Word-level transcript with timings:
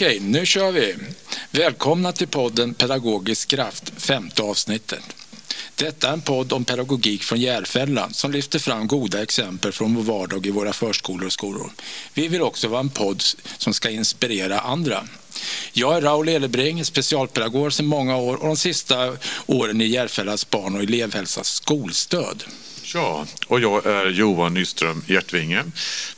Okej, 0.00 0.20
nu 0.20 0.46
kör 0.46 0.72
vi. 0.72 0.96
Välkomna 1.50 2.12
till 2.12 2.28
podden 2.28 2.74
Pedagogisk 2.74 3.48
kraft, 3.48 3.92
femte 3.96 4.42
avsnittet. 4.42 5.02
Detta 5.74 6.08
är 6.08 6.12
en 6.12 6.20
podd 6.20 6.52
om 6.52 6.64
pedagogik 6.64 7.22
från 7.22 7.40
Järfälla 7.40 8.10
som 8.10 8.32
lyfter 8.32 8.58
fram 8.58 8.86
goda 8.86 9.22
exempel 9.22 9.72
från 9.72 9.94
vår 9.94 10.02
vardag 10.02 10.46
i 10.46 10.50
våra 10.50 10.72
förskolor 10.72 11.26
och 11.26 11.32
skolor. 11.32 11.72
Vi 12.14 12.28
vill 12.28 12.42
också 12.42 12.68
vara 12.68 12.80
en 12.80 12.90
podd 12.90 13.22
som 13.58 13.74
ska 13.74 13.90
inspirera 13.90 14.60
andra. 14.60 15.08
Jag 15.72 15.96
är 15.96 16.00
Raul 16.00 16.28
Elebring, 16.28 16.84
specialpedagog 16.84 17.72
sedan 17.72 17.86
många 17.86 18.16
år 18.16 18.36
och 18.36 18.46
de 18.46 18.56
sista 18.56 19.16
åren 19.46 19.80
i 19.80 19.86
Järfällas 19.86 20.50
barn 20.50 20.76
och 20.76 20.82
elevhälsas 20.82 21.48
skolstöd. 21.48 22.44
Ja, 22.94 23.26
och 23.46 23.60
jag 23.60 23.86
är 23.86 24.06
Johan 24.06 24.54
Nyström 24.54 25.02
Hjärtvinge 25.06 25.64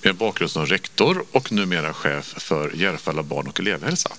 med 0.03 0.11
en 0.11 0.17
bakgrund 0.17 0.51
som 0.51 0.67
rektor 0.67 1.25
och 1.33 1.53
numera 1.53 1.95
chef 1.95 2.35
för 2.37 2.73
Järfälla 2.75 3.23
barn 3.23 3.48
och 3.48 3.61
elevhälsa. 3.61 4.12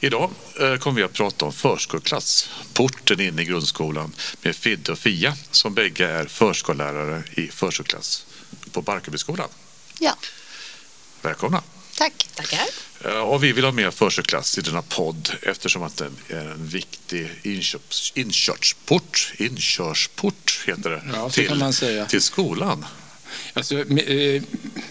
Idag 0.00 0.30
eh, 0.60 0.76
kommer 0.76 0.96
vi 0.96 1.02
att 1.02 1.12
prata 1.12 1.44
om 1.44 1.52
förskoleklass, 1.52 2.50
porten 2.72 3.20
in 3.20 3.38
i 3.38 3.44
grundskolan 3.44 4.12
med 4.42 4.56
Fidde 4.56 4.92
och 4.92 4.98
Fia 4.98 5.36
som 5.50 5.74
bägge 5.74 6.06
är 6.06 6.26
förskollärare 6.26 7.22
i 7.30 7.48
förskoleklass 7.48 8.26
på 8.72 8.82
Barkarbyskolan. 8.82 9.48
Ja, 9.98 10.16
Välkomna! 11.22 11.62
Tack. 11.98 12.28
Tackar. 12.34 12.60
Eh, 13.04 13.10
Och 13.20 13.44
vi 13.44 13.52
vill 13.52 13.64
ha 13.64 13.72
med 13.72 13.94
förskoleklass 13.94 14.58
i 14.58 14.60
denna 14.60 14.82
podd 14.82 15.30
eftersom 15.42 15.82
att 15.82 15.96
den 15.96 16.16
är 16.28 16.36
en 16.50 16.66
viktig 16.68 17.30
inköps, 17.42 18.12
inkörsport, 18.14 19.32
inkörsport 19.38 20.64
heter 20.66 20.90
det, 20.90 21.02
Ja, 21.14 21.30
så 21.30 21.44
kan 21.44 21.58
man 21.58 21.72
säga. 21.72 22.06
till 22.06 22.22
skolan. 22.22 22.86
Alltså, 23.52 23.78
eh, 23.78 24.42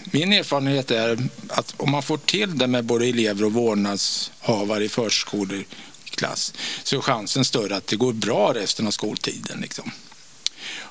min 0.04 0.32
erfarenhet 0.32 0.90
är 0.90 1.18
att 1.48 1.74
om 1.76 1.90
man 1.90 2.02
får 2.02 2.16
till 2.18 2.58
det 2.58 2.66
med 2.66 2.84
både 2.84 3.06
elever 3.06 3.44
och 3.44 3.52
vårdnadshavare 3.52 4.84
i 4.84 4.88
förskoleklass 4.88 6.52
så 6.84 6.96
är 6.96 7.00
chansen 7.00 7.44
större 7.44 7.76
att 7.76 7.86
det 7.86 7.96
går 7.96 8.12
bra 8.12 8.54
resten 8.54 8.86
av 8.86 8.90
skoltiden. 8.90 9.60
Liksom. 9.60 9.90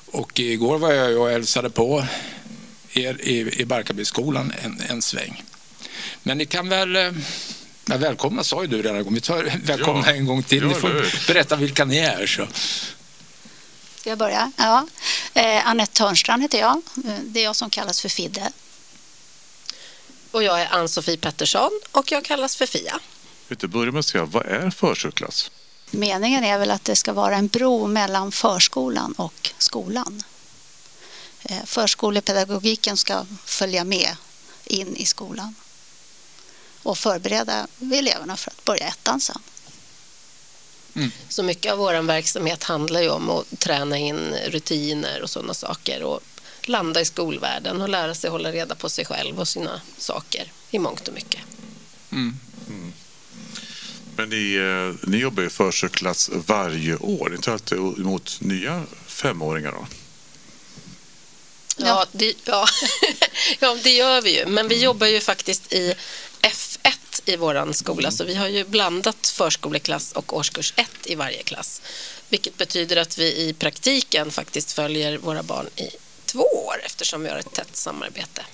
Och 0.06 0.40
igår 0.40 0.78
var 0.78 0.92
jag 0.92 1.20
och 1.20 1.28
hälsade 1.28 1.70
på 1.70 2.06
er 2.92 3.20
i, 3.20 3.60
i 3.60 3.64
Barkarbyskolan 3.64 4.52
en, 4.62 4.80
en 4.88 5.02
sväng. 5.02 5.42
Men 6.22 6.38
ni 6.38 6.46
kan 6.46 6.68
väl... 6.68 6.96
eh, 6.96 7.12
Ja, 7.86 7.96
välkomna 7.96 8.44
sa 8.44 8.62
ju 8.62 8.66
du 8.68 8.82
redan 8.82 8.96
en. 8.96 9.14
Vi 9.14 9.20
tar 9.20 9.44
välkomna 9.64 10.02
Ja, 10.06 10.12
en 10.14 10.26
gång 10.26 10.42
till. 10.42 10.66
Ni 10.66 10.74
får 10.74 11.26
berätta 11.26 11.56
vilka 11.56 11.84
ni 11.84 11.98
är. 11.98 12.26
Så. 12.26 12.46
Ska 14.00 14.10
jag 14.10 14.18
börja? 14.18 14.52
Ja. 14.56 14.86
Eh, 15.34 15.66
Anette 15.68 15.92
Törnstrand 15.92 16.42
heter 16.42 16.58
jag. 16.58 16.82
Det 17.22 17.40
är 17.40 17.44
jag 17.44 17.56
som 17.56 17.70
kallas 17.70 18.00
för 18.00 18.08
Fidde. 18.08 18.52
Och 20.30 20.42
jag 20.42 20.60
är 20.60 20.68
Ann-Sofie 20.74 21.16
Pettersson 21.16 21.70
och 21.92 22.12
jag 22.12 22.24
kallas 22.24 22.56
för 22.56 22.66
Fia. 22.66 23.00
Du, 23.48 23.66
börja 23.66 23.92
med 23.92 23.98
att 24.00 24.06
säga, 24.06 24.24
vad 24.24 24.46
är 24.46 24.70
förskoleklass? 24.70 25.50
Meningen 25.90 26.44
är 26.44 26.58
väl 26.58 26.70
att 26.70 26.84
det 26.84 26.96
ska 26.96 27.12
vara 27.12 27.36
en 27.36 27.48
bro 27.48 27.86
mellan 27.86 28.32
förskolan 28.32 29.12
och 29.12 29.50
skolan. 29.58 30.22
Eh, 31.42 31.64
Förskolepedagogiken 31.64 32.96
ska 32.96 33.26
följa 33.44 33.84
med 33.84 34.16
in 34.64 34.96
i 34.96 35.06
skolan 35.06 35.54
och 36.84 36.98
förbereda 36.98 37.66
eleverna 37.92 38.36
för 38.36 38.50
att 38.50 38.64
börja 38.64 38.86
ettan 38.86 39.20
sen. 39.20 39.42
Så 41.28 41.42
mycket 41.42 41.72
av 41.72 41.78
vår 41.78 42.02
verksamhet 42.02 42.64
handlar 42.64 43.02
ju 43.02 43.08
om 43.08 43.30
att 43.30 43.58
träna 43.58 43.98
in 43.98 44.34
rutiner 44.46 45.22
och 45.22 45.30
sådana 45.30 45.54
saker 45.54 46.02
och 46.02 46.20
landa 46.62 47.00
i 47.00 47.04
skolvärlden 47.04 47.80
och 47.80 47.88
lära 47.88 48.14
sig 48.14 48.30
hålla 48.30 48.52
reda 48.52 48.74
på 48.74 48.88
sig 48.88 49.04
själv 49.04 49.40
och 49.40 49.48
sina 49.48 49.80
saker 49.98 50.52
i 50.70 50.78
mångt 50.78 51.08
och 51.08 51.14
mycket. 51.14 51.40
Men 54.16 54.28
ni, 54.28 54.54
eh, 54.54 55.08
ni 55.08 55.16
jobbar 55.16 55.42
i 55.42 55.50
förskoleklass 55.50 56.30
varje 56.46 56.96
år. 56.96 57.28
Ni 57.28 57.38
tar 57.38 57.52
alltid 57.52 57.78
emot 57.78 58.38
nya 58.40 58.86
femåringar 59.06 59.72
då? 59.72 59.86
Ja, 61.76 62.06
det, 62.12 62.34
ja. 62.44 62.66
ja, 63.58 63.76
det 63.82 63.90
gör 63.90 64.22
vi 64.22 64.38
ju. 64.38 64.46
Men 64.46 64.68
vi 64.68 64.82
jobbar 64.82 65.06
ju 65.06 65.20
faktiskt 65.20 65.72
i 65.72 65.94
F1 65.94 65.96
i 67.24 67.36
vår 67.36 67.72
skola. 67.72 68.10
Så 68.10 68.24
vi 68.24 68.34
har 68.34 68.48
ju 68.48 68.64
blandat 68.64 69.26
förskoleklass 69.26 70.12
och 70.12 70.36
årskurs 70.36 70.72
1 70.76 70.90
i 71.04 71.14
varje 71.14 71.42
klass. 71.42 71.82
Vilket 72.28 72.56
betyder 72.56 72.96
att 72.96 73.18
vi 73.18 73.36
i 73.36 73.52
praktiken 73.52 74.30
faktiskt 74.30 74.72
följer 74.72 75.18
våra 75.18 75.42
barn 75.42 75.66
i 75.76 75.90
två 76.24 76.42
år 76.42 76.80
eftersom 76.84 77.22
vi 77.22 77.28
har 77.28 77.36
ett 77.36 77.52
tätt 77.52 77.76
samarbete. 77.76 78.44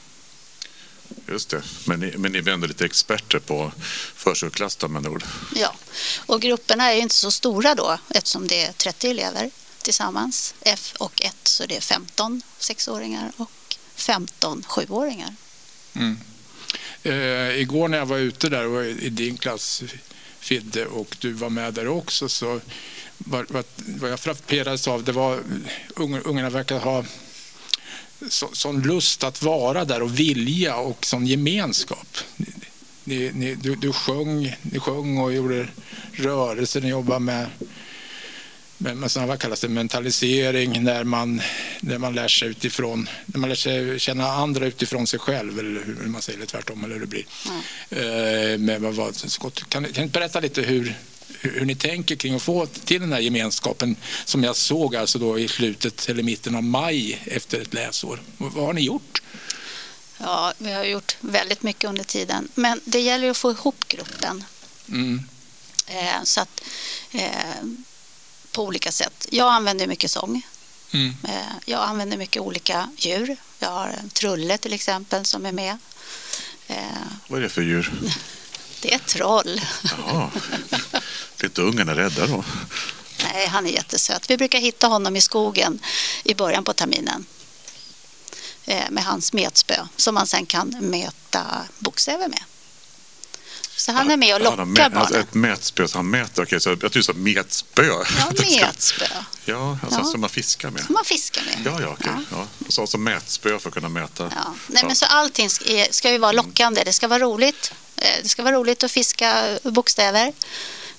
Just 1.29 1.51
det. 1.51 1.63
Men 1.87 2.01
ni, 2.01 2.17
men 2.17 2.33
ni 2.33 2.39
är 2.39 2.49
ändå 2.49 2.67
lite 2.67 2.85
experter 2.85 3.39
på 3.39 3.73
förskoleklass 4.15 4.77
då 4.77 4.89
med 4.89 5.07
ord. 5.07 5.25
Ja, 5.55 5.75
och 6.27 6.41
grupperna 6.41 6.85
är 6.91 6.95
ju 6.95 7.01
inte 7.01 7.15
så 7.15 7.31
stora 7.31 7.75
då 7.75 7.99
eftersom 8.09 8.47
det 8.47 8.65
är 8.65 8.73
30 8.73 9.11
elever 9.11 9.51
tillsammans. 9.83 10.55
F 10.61 10.95
och 10.99 11.23
1 11.23 11.37
så 11.43 11.67
det 11.67 11.77
är 11.77 11.81
15 11.81 12.43
sexåringar 12.59 13.33
och 13.37 13.77
15 13.95 14.63
sjuåringar. 14.67 15.35
Eh, 17.03 17.61
igår 17.61 17.89
när 17.89 17.99
jag 17.99 18.07
var 18.07 18.19
ute 18.19 18.49
där 18.49 18.67
och 18.67 18.85
i 18.85 19.09
din 19.09 19.37
klass, 19.37 19.83
Fidde, 20.41 20.87
och 20.87 21.17
du 21.21 21.33
var 21.33 21.51
med 21.51 21.75
där 21.75 21.89
också 21.89 22.29
så 22.29 22.61
vad, 23.19 23.51
vad, 23.51 23.65
vad 23.77 24.11
jag 24.11 24.21
frapperades 24.21 24.89
av 24.89 25.05
det 25.05 25.13
var 25.13 25.41
unga, 25.97 26.21
ungarna 26.21 26.51
verkar 26.51 26.79
ha 26.79 27.05
så, 28.29 28.49
sån 28.53 28.83
lust 28.83 29.25
att 29.25 29.43
vara 29.43 29.85
där 29.85 30.03
och 30.03 30.19
vilja 30.19 30.77
och 30.77 31.07
sån 31.07 31.27
gemenskap. 31.27 32.17
Ni, 33.05 33.31
ni, 33.35 33.55
du, 33.55 33.75
du 33.75 33.93
sjöng, 33.93 34.57
ni 34.63 34.79
sjöng 34.79 35.19
och 35.19 35.33
gjorde 35.33 35.69
rörelser, 36.13 36.81
ni 36.81 36.89
jobbade 36.89 37.21
med 37.21 37.47
med 38.83 39.11
såna, 39.11 39.27
vad 39.27 39.39
kallas 39.39 39.61
det, 39.61 39.69
mentalisering 39.69 40.83
när 40.85 41.05
man, 41.05 41.43
när 41.81 41.99
man 41.99 42.15
lär 42.15 42.29
sig 42.29 42.49
utifrån, 42.49 43.09
när 43.27 43.39
man 43.41 43.49
lär 43.49 43.57
sig 43.57 43.99
känna 43.99 44.33
andra 44.33 44.67
utifrån 44.67 45.07
sig 45.07 45.19
själv 45.19 45.59
eller 45.59 45.85
hur 45.85 46.09
man 46.09 46.23
säger, 46.23 46.39
eller 46.39 46.47
tvärtom 46.47 46.85
eller 46.85 46.95
hur 46.95 47.01
det 47.01 47.07
blir. 47.07 47.25
Eh, 47.91 48.59
med, 48.59 48.81
vad, 48.81 48.95
vad, 48.95 49.17
kan, 49.69 49.85
kan 49.85 50.05
du 50.05 50.07
berätta 50.07 50.41
lite 50.41 50.63
hur, 50.63 50.95
hur, 51.41 51.65
ni 51.65 51.75
tänker 51.75 52.17
kring 52.17 52.35
att 52.35 52.43
få 52.43 52.67
till 52.67 53.01
den 53.01 53.13
här 53.13 53.21
gemenskapen 53.21 53.97
som 54.25 54.45
jag 54.45 54.57
såg 54.57 54.97
alltså 54.97 55.19
då 55.19 55.39
i 55.39 55.49
slutet 55.49 56.09
eller 56.09 56.23
mitten 56.23 56.55
av 56.55 56.63
maj 56.63 57.23
efter 57.25 57.61
ett 57.61 57.75
läsår. 57.75 58.23
Vad, 58.37 58.53
har 58.53 58.73
ni 58.73 58.81
gjort? 58.81 59.23
Ja, 60.19 60.53
vi 60.59 60.73
har 60.73 60.85
gjort 60.85 61.17
väldigt 61.21 61.63
mycket 61.63 61.89
under 61.89 62.05
tiden. 62.05 62.49
Men 62.55 62.81
det 62.85 63.01
gäller 63.01 63.31
att 63.31 63.37
få 63.37 63.51
ihop 63.51 63.85
gruppen. 63.89 64.45
Mm. 64.89 65.23
Eh, 65.87 66.23
så 66.25 66.41
att, 66.41 66.63
eh, 67.13 67.65
på 68.53 68.65
olika 68.65 68.93
sätt. 68.93 69.27
Jag 69.31 69.53
använder 69.53 69.87
mycket 69.87 70.11
sång. 70.11 70.43
Mm. 70.93 71.17
Eh, 71.29 71.53
jag 71.65 71.81
använder 71.81 72.17
mycket 72.17 72.43
olika 72.43 72.91
djur. 72.97 73.37
Jag 73.59 73.71
har 73.71 73.89
en 73.89 74.11
trulle 74.11 74.59
till 74.59 74.73
exempel 74.73 75.25
som 75.25 75.47
är 75.47 75.53
med. 75.53 75.79
Eh, 76.67 76.77
Vad 77.29 77.39
är 77.39 77.43
det 77.43 77.49
för 77.49 77.63
djur? 77.63 77.93
det 78.81 78.93
är 78.93 78.97
ett 78.97 79.07
troll. 79.07 79.61
Jaha. 79.83 80.31
Lite 81.43 81.63
ungarna 81.63 81.97
rädda 81.97 82.27
då? 82.27 82.45
Nej, 83.23 83.47
han 83.47 83.67
är 83.67 83.71
jättesöt. 83.71 84.31
Vi 84.31 84.37
brukar 84.37 84.59
hitta 84.59 84.87
honom 84.87 85.17
i 85.17 85.21
skogen 85.21 85.81
i 86.25 86.35
början 86.35 86.65
på 86.65 86.73
terminen 86.73 87.27
eh, 88.65 88.91
med 88.91 89.05
hans 89.05 89.33
metspö 89.33 89.75
som 89.97 90.15
man 90.15 90.27
sen 90.27 90.47
kan 90.47 90.69
mäta 90.81 91.43
bokstäver 91.79 92.29
med. 92.29 92.43
Så 93.81 93.93
han 93.93 94.11
är 94.11 94.17
med 94.17 94.35
och 94.35 94.41
Han 94.51 94.59
har 94.59 94.67
lockar 94.67 94.91
mä- 94.91 94.97
alltså 94.99 95.13
barnen. 95.15 95.29
ett 95.29 95.35
mätspö, 95.35 95.89
så 95.89 95.99
han 95.99 96.11
mäter. 96.11 96.43
Okej, 96.43 96.61
så 96.61 96.77
jag 96.83 97.05
sa 97.05 97.13
metspö. 97.13 97.85
Ja, 97.85 98.05
metspö 98.61 99.05
Ja, 99.45 99.79
alltså 99.83 100.01
Ja. 100.01 100.05
som 100.05 100.21
man 100.21 100.31
fiskar 100.31 100.71
med. 100.71 100.85
som 100.85 100.93
man 100.93 101.05
fiskar 101.05 101.43
med. 101.43 101.67
Ja, 101.67 101.81
ja, 101.81 101.89
okej. 102.01 102.13
Ja. 102.31 102.47
Och 102.67 102.73
så 102.73 102.81
alltså 102.81 102.99
mätspö 102.99 103.59
för 103.59 103.69
att 103.69 103.75
kunna 103.75 103.89
mäta. 103.89 104.33
Ja. 104.37 104.55
Nej, 104.67 104.85
men 104.87 104.97
så 104.97 105.07
allting 105.07 105.51
ska, 105.91 106.11
ju 106.13 106.19
vara 106.19 106.33
lockande. 106.33 106.83
Det 106.85 106.93
ska 106.93 107.09
vara 107.09 107.19
roligt. 107.23 107.73
Eh, 107.97 108.23
Det 108.23 108.29
ska 108.29 108.43
vara 108.43 108.55
roligt 108.55 108.85
att 108.85 108.93
fiska 108.93 109.59
bokstäver 109.63 110.33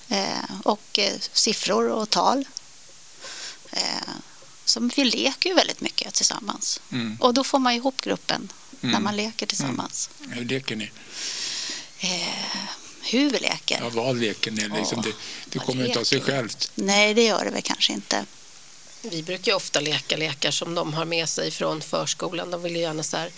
eh, 0.10 0.28
och 0.64 1.00
eh, 1.00 1.14
siffror 1.34 1.88
och 1.90 2.10
tal. 2.10 2.46
Så 4.66 4.90
vi 4.96 5.04
leker 5.04 5.50
ju 5.50 5.56
väldigt 5.56 5.82
mycket 5.82 6.14
tillsammans. 6.14 6.82
Mm. 6.92 7.18
Och 7.20 7.34
då 7.34 7.44
får 7.44 7.60
man 7.60 7.74
ihop 7.74 8.02
gruppen 8.02 8.52
när 8.80 8.90
Mm. 8.90 9.04
man 9.04 9.16
leker 9.18 9.46
tillsammans. 9.46 10.10
Hur 10.30 10.46
leker 10.46 10.76
ni? 10.76 10.92
Eh, 12.04 12.58
hur 13.12 13.30
vi 13.30 13.40
leker? 13.40 13.78
Ja, 13.82 13.90
vad 13.90 14.18
leker 14.20 14.52
ni? 14.52 14.62
Liksom, 14.70 15.04
Ja, 15.06 15.12
det 15.12 15.16
det 15.46 15.60
kommer 15.60 15.86
inte 15.86 16.00
av 16.00 16.04
sig 16.04 16.22
självt. 16.22 16.72
Nej, 16.76 17.14
det 17.14 17.24
gör 17.24 17.46
det 17.46 17.52
väl 17.52 17.62
kanske 17.62 17.94
inte. 17.94 18.26
Vi 19.02 19.24
brukar 19.24 19.52
ju 19.52 19.56
ofta 19.56 19.80
leka 19.80 20.18
lekar 20.18 20.52
som 20.52 20.76
de 20.76 20.94
har 20.94 21.06
med 21.06 21.30
sig 21.30 21.52
från 21.52 21.82
förskolan. 21.82 22.52
De 22.52 22.62
vill 22.62 22.76
ju 22.76 22.82
gärna 22.82 23.04
så 23.04 23.18
här, 23.18 23.32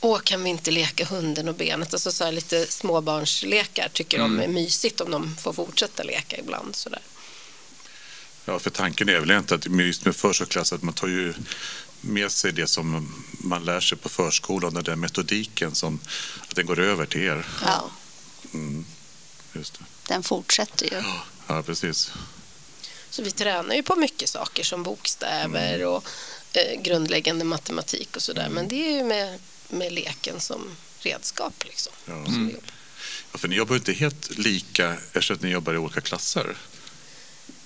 åh 0.00 0.18
kan 0.20 0.42
vi 0.44 0.50
inte 0.50 0.70
leka 0.70 1.04
hunden 1.04 1.48
och 1.48 1.54
benet? 1.54 1.92
Alltså 1.94 2.12
så 2.12 2.24
här 2.24 2.32
lite 2.32 2.66
småbarnslekar 2.72 3.88
tycker 3.92 4.18
de 4.18 4.40
är 4.40 4.48
mysigt 4.48 5.00
om 5.00 5.10
de 5.10 5.36
får 5.36 5.52
fortsätta 5.52 6.02
leka 6.02 6.36
ibland. 6.38 6.76
Så 6.76 6.88
där. 6.88 7.02
Ja, 8.44 8.58
för 8.58 8.70
tanken 8.70 9.08
är 9.08 9.20
väl 9.20 9.30
inte 9.30 9.54
att 9.54 9.66
med- 9.66 9.86
just 9.86 10.04
med 10.04 10.16
förskoleklass 10.16 10.72
att 10.72 10.82
man 10.82 10.94
tar 10.94 11.08
ju 11.08 11.34
med 12.06 12.32
sig 12.32 12.52
det 12.52 12.66
som 12.66 13.14
man 13.30 13.64
lär 13.64 13.80
sig 13.80 13.98
på 13.98 14.08
förskolan, 14.08 14.74
den 14.74 14.84
där 14.84 14.96
metodiken 14.96 15.74
som 15.74 16.00
att 16.48 16.56
den 16.56 16.66
går 16.66 16.80
över 16.80 17.06
till 17.06 17.20
er. 17.22 17.46
Ja. 17.64 17.90
Mm. 18.54 18.84
Just 19.52 19.78
det. 19.78 19.84
Den 20.08 20.22
fortsätter 20.22 20.86
ju. 20.86 21.02
Ja, 21.46 21.62
precis. 21.62 22.12
Så 23.10 23.22
vi 23.22 23.30
tränar 23.30 23.74
ju 23.74 23.82
på 23.82 23.96
mycket 23.96 24.28
saker 24.28 24.62
som 24.64 24.82
bokstäver 24.82 25.84
och 25.84 26.06
eh, 26.52 26.80
grundläggande 26.82 27.44
matematik 27.44 28.16
och 28.16 28.22
sådär. 28.22 28.48
Men 28.48 28.68
det 28.68 28.88
är 28.88 28.96
ju 28.96 29.04
med, 29.04 29.38
med 29.68 29.92
leken 29.92 30.40
som 30.40 30.76
redskap. 30.98 31.64
Liksom, 31.64 31.92
Ja. 32.06 32.24
som 32.24 32.46
vi 32.46 32.52
jobbar. 32.52 32.70
Ja, 33.32 33.38
för 33.38 33.48
ni 33.48 33.56
jobbar 33.56 33.74
ju 33.74 33.78
inte 33.78 33.92
helt 33.92 34.38
lika 34.38 34.92
eftersom 34.92 35.36
att 35.36 35.42
ni 35.42 35.50
jobbar 35.50 35.74
i 35.74 35.78
olika 35.78 36.00
klasser. 36.00 36.56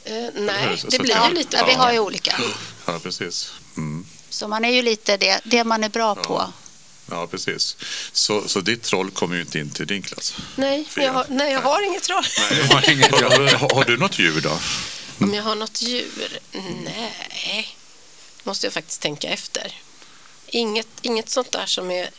Eh, 0.05 0.15
nej, 0.35 0.69
det 0.85 0.91
så 0.97 1.03
blir 1.03 1.29
ju 1.29 1.35
lite 1.35 1.57
Ja, 1.57 1.67
vi 1.67 1.73
har 1.73 1.93
ju 1.93 1.99
olika. 1.99 2.41
Ja, 2.87 2.99
precis. 3.03 3.53
Mm. 3.77 3.98
Så 4.39 4.49
man 4.49 4.65
är 4.65 4.71
ju 4.71 4.83
lite 4.83 5.17
det, 5.17 5.41
det 5.45 5.65
man 5.65 5.85
är 5.85 5.89
bra 5.89 6.15
Ja. 6.17 6.23
på. 6.23 6.53
Ja, 7.11 7.27
precis. 7.27 7.77
Så, 8.13 8.49
så 8.49 8.61
ditt 8.61 8.83
troll 8.83 9.11
kommer 9.11 9.37
ju 9.37 9.43
inte 9.43 9.59
in 9.59 9.71
till 9.71 9.87
din 9.87 10.03
klass. 10.03 10.35
Nej, 10.57 10.89
jag 10.97 11.13
har, 11.13 11.27
nej, 11.29 11.53
jag 11.53 11.61
har 11.61 11.87
inget 11.87 12.09
roll. 12.11 12.25
Nej. 12.51 12.67
har 12.69 12.91
inget 12.91 13.11
har, 13.11 13.75
har 13.75 13.85
du 13.85 13.97
något 13.97 14.19
djur 14.19 14.41
då? 14.41 14.59
Om 15.21 15.35
jag 15.35 15.43
har 15.43 15.55
något 15.55 15.83
djur? 15.83 16.39
Nej, 16.85 17.77
måste 18.43 18.67
jag 18.67 18.73
faktiskt 18.73 19.01
tänka 19.01 19.29
efter. 19.29 19.81
Inget, 20.47 20.89
inget 21.03 21.31
sånt 21.31 21.53
där 21.53 21.67
som 21.67 21.91
är 21.91 22.11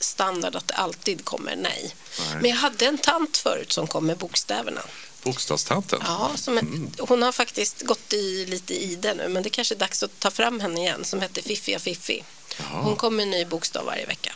standard 0.00 0.56
att 0.56 0.68
det 0.68 0.74
alltid 0.74 1.24
kommer, 1.24 1.56
nej. 1.56 1.94
Nej. 2.18 2.36
Men 2.40 2.50
jag 2.50 2.56
hade 2.56 2.86
en 2.86 2.98
tant 2.98 3.36
förut 3.36 3.72
som 3.72 3.86
kom 3.86 4.06
med 4.06 4.16
bokstäverna. 4.18 4.82
Bokstavstanten? 5.22 6.00
Ja, 6.04 6.32
som 6.36 6.58
är, 6.58 6.62
Mm. 6.62 6.90
Hon 6.98 7.22
har 7.22 7.32
faktiskt 7.32 7.82
gått 7.82 8.12
i 8.12 8.46
lite 8.46 8.74
i 8.74 8.96
det 8.96 9.14
nu, 9.14 9.28
men 9.28 9.42
det 9.42 9.50
kanske 9.50 9.74
är 9.74 9.78
dags 9.78 10.02
att 10.02 10.20
ta 10.20 10.30
fram 10.30 10.60
henne 10.60 10.80
igen, 10.80 11.04
som 11.04 11.20
hette 11.20 11.42
Fiffiga 11.42 11.78
Fiffi. 11.78 12.24
Jaha. 12.58 12.82
Hon 12.82 12.96
kom 12.96 13.16
med 13.16 13.22
en 13.22 13.30
ny 13.30 13.44
bokstav 13.44 13.84
varje 13.84 14.06
vecka. 14.06 14.32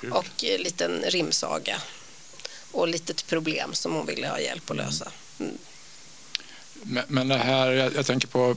Kul. 0.00 0.12
Och 0.12 0.44
en 0.44 0.60
liten 0.60 1.04
rimsaga. 1.06 1.80
Och 2.70 2.88
litet 2.88 3.26
problem 3.26 3.74
som 3.74 3.94
hon 3.94 4.06
ville 4.06 4.28
ha 4.28 4.40
hjälp 4.40 4.70
att 4.70 4.76
lösa. 4.76 5.12
Mm. 5.38 5.58
Men, 6.82 7.04
men 7.08 7.28
det 7.28 7.38
här, 7.38 7.70
jag, 7.70 7.94
jag 7.94 8.06
tänker 8.06 8.28
på 8.28 8.56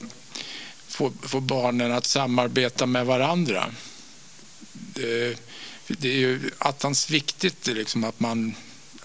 få, 0.88 1.14
få 1.22 1.40
barnen 1.40 1.92
att 1.92 2.06
samarbeta 2.06 2.86
med 2.86 3.06
varandra. 3.06 3.72
Det, 4.72 5.40
det 5.88 6.10
är 6.10 6.18
ju 6.18 6.52
attans 6.58 7.10
viktigt 7.10 7.68
liksom 7.68 8.04
att 8.04 8.20
man, 8.20 8.56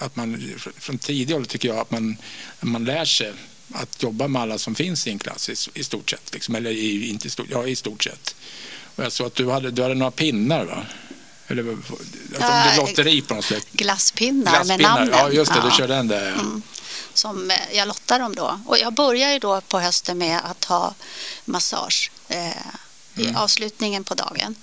att 0.03 0.17
man 0.17 0.55
från 0.79 0.99
tidig 0.99 1.37
ålder 1.37 1.49
tycker 1.49 1.69
jag 1.69 1.79
att 1.79 1.91
man, 1.91 2.17
man 2.61 2.85
lär 2.85 3.05
sig 3.05 3.33
att 3.75 4.03
jobba 4.03 4.29
med 4.29 4.43
alla 4.43 4.59
som 4.59 4.75
finns 4.75 5.07
i 5.07 5.11
en 5.11 5.19
klass 5.19 5.49
i, 5.49 5.81
i 5.81 5.85
stort 5.85 6.11
sett. 6.11 6.35
Liksom, 6.35 6.55
eller 6.55 6.71
i, 6.71 7.09
inte 7.09 7.27
i 7.27 7.31
stort, 7.31 7.47
ja, 7.51 7.67
i 7.67 7.77
stort 7.77 8.05
sett. 8.05 8.35
Och 8.97 9.05
jag 9.05 9.13
såg 9.13 9.27
att 9.27 9.35
du 9.35 9.51
hade, 9.51 9.71
du 9.71 9.83
hade 9.83 9.95
några 9.95 10.11
pinnar 10.11 10.65
va? 10.65 10.87
Eller 11.47 11.63
det 11.63 11.77
Ja, 12.41 12.63
blev 12.77 12.77
lotteri 12.87 13.23
på 13.23 13.35
något 13.35 13.45
sätt. 13.45 13.67
Glasspinnar, 13.73 14.65
med 14.65 14.81
namnen. 14.81 15.09
Ja, 15.13 15.31
just 15.31 15.55
det, 15.55 15.61
du 15.61 15.67
Ja. 15.67 15.75
körde 15.79 15.95
den 15.95 16.09
där. 16.09 16.33
Mm. 16.33 16.63
Som 17.15 17.51
eh, 17.51 17.57
jag 17.73 17.89
lottar 17.89 18.21
om 18.21 18.35
då. 18.35 18.61
Och 18.67 18.79
jag 18.79 18.93
börjar 18.93 19.33
ju 19.33 19.39
då 19.39 19.61
på 19.61 19.81
hösten 19.81 20.19
med 20.19 20.41
att 20.45 20.65
ha 20.65 20.95
massage 21.45 22.11
eh, 22.29 22.49
i 23.15 23.23
Mm. 23.23 23.37
avslutningen 23.37 24.05
på 24.05 24.15
dagen. 24.15 24.55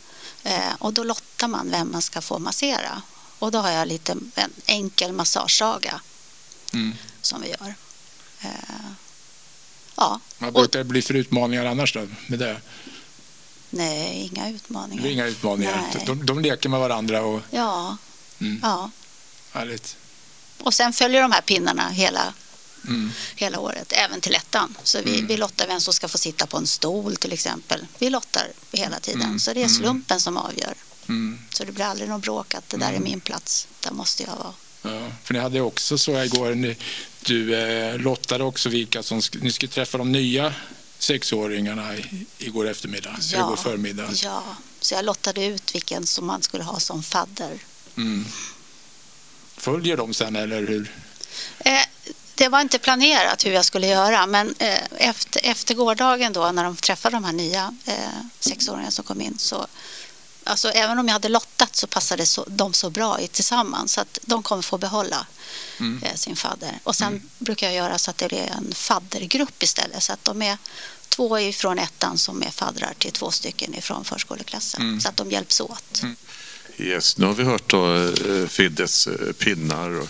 Eh, 0.43 0.73
och 0.79 0.93
då 0.93 1.03
lottar 1.03 1.47
man 1.47 1.71
vem 1.71 1.91
man 1.91 2.01
ska 2.01 2.21
få 2.21 2.39
massera. 2.39 3.01
Och 3.39 3.51
då 3.51 3.59
har 3.59 3.71
jag 3.71 3.87
lite 3.87 4.11
en 4.35 4.53
enkel 4.65 5.11
massagesaga 5.11 6.01
Mm. 6.73 6.95
som 7.21 7.41
vi 7.41 7.49
gör. 7.49 7.75
Eh, 8.41 8.49
ja, 9.95 10.19
Vad 10.37 10.53
brukar 10.53 10.79
det 10.79 10.85
bli 10.85 11.01
för 11.01 11.13
utmaningar 11.13 11.65
annars 11.65 11.93
då? 11.93 12.07
Med 12.27 12.39
det? 12.39 12.61
nej, 13.69 14.29
inga 14.33 14.49
utmaningar. 14.49 15.05
inga 15.05 15.25
utmaningar. 15.25 15.87
Nej. 15.95 16.03
De, 16.05 16.25
de 16.25 16.39
leker 16.39 16.69
med 16.69 16.79
varandra 16.79 17.21
och 17.21 17.41
Ja, 17.51 17.97
Mm. 18.41 18.59
ja. 18.63 18.91
härligt. 19.51 19.95
Och 20.57 20.73
sen 20.73 20.93
följer 20.93 21.21
de 21.21 21.31
här 21.31 21.41
pinnarna 21.41 21.89
hela, 21.89 22.33
Mm. 22.87 23.11
hela 23.35 23.59
året, 23.59 23.91
även 23.95 24.21
till 24.21 24.35
ettan. 24.35 24.75
Så 24.83 25.01
vi, 25.01 25.13
Mm. 25.15 25.27
vi 25.27 25.37
lottar 25.37 25.67
vem 25.67 25.81
som 25.81 25.93
ska 25.93 26.07
få 26.07 26.17
sitta 26.17 26.45
på 26.47 26.57
en 26.57 26.67
stol 26.67 27.15
till 27.15 27.33
exempel. 27.33 27.85
Vi 27.99 28.09
lottar 28.09 28.47
hela 28.71 28.99
tiden. 28.99 29.21
Mm. 29.21 29.39
Så 29.39 29.53
det 29.53 29.59
är 29.59 29.65
Mm. 29.65 29.77
slumpen 29.77 30.19
som 30.21 30.37
avgör. 30.37 30.73
Mm. 31.09 31.39
Så 31.53 31.63
det 31.63 31.71
blir 31.71 31.85
aldrig 31.85 32.09
något 32.09 32.21
bråk 32.21 32.53
att 32.55 32.69
det 32.69 32.77
där 32.77 32.85
är 32.85 32.89
Mm. 32.89 33.03
min 33.03 33.19
plats. 33.19 33.67
Där 33.79 33.91
måste 33.91 34.23
jag 34.23 34.35
vara. 34.35 34.53
Ja, 34.81 35.11
för 35.23 35.33
ni 35.33 35.39
hade 35.39 35.61
också 35.61 35.97
så 35.97 36.23
igår, 36.23 36.55
ni, 36.55 36.77
du 37.21 37.55
eh, 37.55 37.97
lottade 37.97 38.43
också 38.43 38.69
vilka 38.69 39.03
som 39.03 39.21
ni 39.41 39.51
skulle 39.51 39.71
träffa 39.71 39.97
de 39.97 40.11
nya 40.11 40.53
sexåringarna 40.99 41.95
igår 42.37 42.67
eftermiddag, 42.67 43.17
eller 43.33 43.39
igår 43.45 43.55
förmiddag. 43.55 44.09
ja, 44.23 44.43
så 44.79 44.93
jag 44.93 45.05
lottade 45.05 45.45
ut 45.45 45.75
vilken 45.75 46.05
som 46.07 46.27
man 46.27 46.41
skulle 46.41 46.63
ha 46.63 46.79
som 46.79 47.03
fadder. 47.03 47.59
Mm. 47.97 48.25
Följer 49.57 49.97
de 49.97 50.13
sen 50.13 50.35
eller 50.35 50.67
hur? 50.67 50.91
Eh, 51.59 51.81
det 52.35 52.47
var 52.49 52.61
inte 52.61 52.79
planerat 52.79 53.45
hur 53.45 53.51
jag 53.51 53.65
skulle 53.65 53.87
göra 53.87 54.25
men 54.25 54.55
eh, 54.59 54.79
efter, 54.97 55.41
efter 55.45 55.73
gårdagen 55.75 56.33
då 56.33 56.51
när 56.51 56.63
de 56.63 56.75
träffade 56.75 57.15
de 57.15 57.23
här 57.23 57.33
nya 57.33 57.75
eh, 57.85 57.95
sexåringarna 58.39 58.91
som 58.91 59.03
kom 59.05 59.21
in 59.21 59.37
så 59.39 59.67
alltså, 60.49 60.69
även 60.69 60.99
om 60.99 61.07
jag 61.07 61.13
hade 61.13 61.29
lottat 61.29 61.75
så 61.75 61.87
passade 61.87 62.25
så, 62.25 62.45
de 62.47 62.73
så 62.73 62.89
bra 62.89 63.19
i 63.21 63.27
tillsammans 63.27 63.93
så 63.93 64.01
att 64.01 64.19
de 64.21 64.43
kommer 64.43 64.61
få 64.61 64.77
behålla 64.77 65.27
Mm. 65.79 66.03
eh, 66.03 66.15
sin 66.15 66.35
fadder. 66.35 66.79
Och 66.83 66.95
sen 66.95 67.21
brukar 67.37 67.67
jag 67.67 67.75
göra 67.75 67.97
så 67.97 68.11
att 68.11 68.17
det 68.17 68.27
blir 68.27 68.39
en 68.57 68.73
faddergrupp 68.73 69.63
istället 69.63 70.03
så 70.03 70.13
att 70.13 70.25
de 70.25 70.41
är 70.41 70.57
två 71.09 71.39
ifrån 71.39 71.79
ettan 71.79 72.17
som 72.17 72.43
är 72.43 72.49
faddrar 72.51 72.93
till 72.97 73.11
två 73.11 73.31
stycken 73.31 73.75
ifrån 73.75 74.05
förskoleklassen 74.05 74.81
Mm. 74.81 75.01
så 75.01 75.09
att 75.09 75.17
de 75.17 75.31
hjälps 75.31 75.61
åt. 75.61 76.01
Yes, 76.77 77.17
nu 77.17 77.25
har 77.25 77.33
vi 77.33 77.43
hört 77.43 77.69
då, 77.69 77.95
eh, 78.05 78.47
Fiddes 78.47 79.07
eh, 79.07 79.31
pinnar 79.31 79.89
och, 79.89 80.07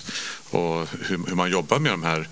och 0.59 0.88
hur, 0.92 1.27
hur 1.27 1.35
man 1.35 1.51
jobbar 1.51 1.80
med 1.80 1.92
de 1.92 2.03
här. 2.03 2.30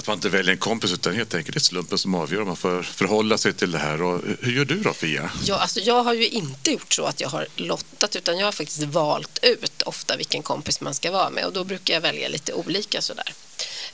Att 0.00 0.06
man 0.06 0.16
inte 0.16 0.28
väljer 0.28 0.52
en 0.52 0.58
kompis 0.58 0.92
utan 0.92 1.14
helt 1.14 1.34
enkelt 1.34 1.54
det 1.54 1.58
är 1.58 1.60
slumpen 1.60 1.98
som 1.98 2.14
avgör 2.14 2.40
om 2.40 2.46
man 2.46 2.56
får 2.56 2.82
förhålla 2.82 3.38
sig 3.38 3.52
till 3.52 3.70
det 3.70 3.78
här. 3.78 4.02
Och 4.02 4.22
hur 4.40 4.52
gör 4.52 4.64
du 4.64 4.80
då 4.82 4.92
Fia? 4.92 5.30
Ja, 5.44 5.54
alltså 5.58 5.80
jag 5.80 6.02
har 6.02 6.14
ju 6.14 6.28
inte 6.28 6.70
gjort 6.70 6.92
så 6.94 7.04
att 7.04 7.20
jag 7.20 7.28
har 7.28 7.48
lottat 7.56 8.16
utan 8.16 8.38
jag 8.38 8.46
har 8.46 8.52
faktiskt 8.52 8.82
valt 8.82 9.38
ut 9.42 9.82
ofta 9.82 10.16
vilken 10.16 10.42
kompis 10.42 10.80
man 10.80 10.94
ska 10.94 11.10
vara 11.10 11.30
med 11.30 11.44
och 11.46 11.52
då 11.52 11.64
brukar 11.64 11.94
jag 11.94 12.00
välja 12.00 12.28
lite 12.28 12.52
olika 12.52 13.02
sådär. 13.02 13.34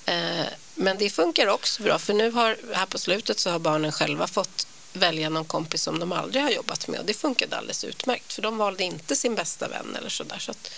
Eh, 0.04 0.46
Men 0.76 0.98
det 0.98 1.10
funkar 1.10 1.46
också 1.46 1.82
bra 1.82 1.98
för 1.98 2.14
nu 2.14 2.30
har, 2.30 2.58
här 2.74 2.86
på 2.86 2.98
slutet 2.98 3.38
så 3.40 3.50
har 3.50 3.58
barnen 3.58 3.92
själva 3.92 4.26
fått 4.26 4.66
välja 4.92 5.28
någon 5.28 5.44
kompis 5.44 5.82
som 5.82 5.98
de 5.98 6.12
aldrig 6.12 6.42
har 6.42 6.50
jobbat 6.50 6.88
med 6.88 7.00
och 7.00 7.06
det 7.06 7.14
funkade 7.14 7.56
alldeles 7.56 7.84
utmärkt 7.84 8.32
för 8.32 8.42
de 8.42 8.56
valde 8.56 8.84
inte 8.84 9.16
sin 9.16 9.34
bästa 9.34 9.68
vän 9.68 9.96
eller 9.96 10.08
sådär 10.08 10.38
så 10.38 10.50
att 10.50 10.70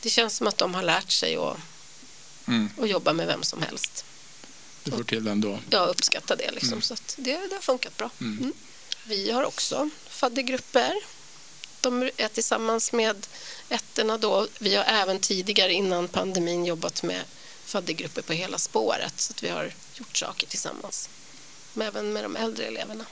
det 0.00 0.10
känns 0.10 0.36
som 0.36 0.46
att 0.46 0.58
de 0.58 0.74
har 0.74 0.82
lärt 0.82 1.10
sig 1.10 1.36
att, 1.36 1.56
Mm. 2.48 2.70
att 2.78 2.88
jobba 2.88 3.12
med 3.12 3.26
vem 3.26 3.42
som 3.42 3.62
helst. 3.62 4.04
Du 4.86 4.92
får 4.92 5.04
till 5.04 5.24
den 5.24 5.40
då. 5.40 5.58
Jag 5.70 5.88
uppskattar 5.88 6.36
det 6.36 6.50
liksom 6.50 6.82
så 6.82 6.94
att 6.94 7.14
det, 7.18 7.32
det 7.32 7.54
har 7.54 7.62
funkat 7.62 7.96
bra. 7.96 8.10
Mm. 8.20 8.38
Mm. 8.38 8.52
Vi 9.06 9.30
har 9.30 9.44
också 9.44 9.90
faddergrupper. 10.10 10.92
De 11.80 12.10
är 12.16 12.28
tillsammans 12.28 12.92
med 12.92 13.26
ettorna 13.68 14.18
då. 14.18 14.48
Vi 14.60 14.74
har 14.76 14.84
även 14.84 15.18
tidigare 15.18 15.72
innan 15.72 16.08
pandemin 16.08 16.64
jobbat 16.64 17.02
med 17.02 17.22
faddergrupper 17.64 18.22
på 18.22 18.32
hela 18.32 18.58
spåret 18.58 19.20
så 19.20 19.32
att 19.32 19.42
vi 19.42 19.48
har 19.48 19.74
gjort 19.92 20.16
saker 20.16 20.46
tillsammans. 20.46 21.10
Men 21.72 21.86
även 21.86 22.12
med 22.12 22.24
de 22.24 22.36
äldre 22.36 22.64
eleverna. 22.64 23.04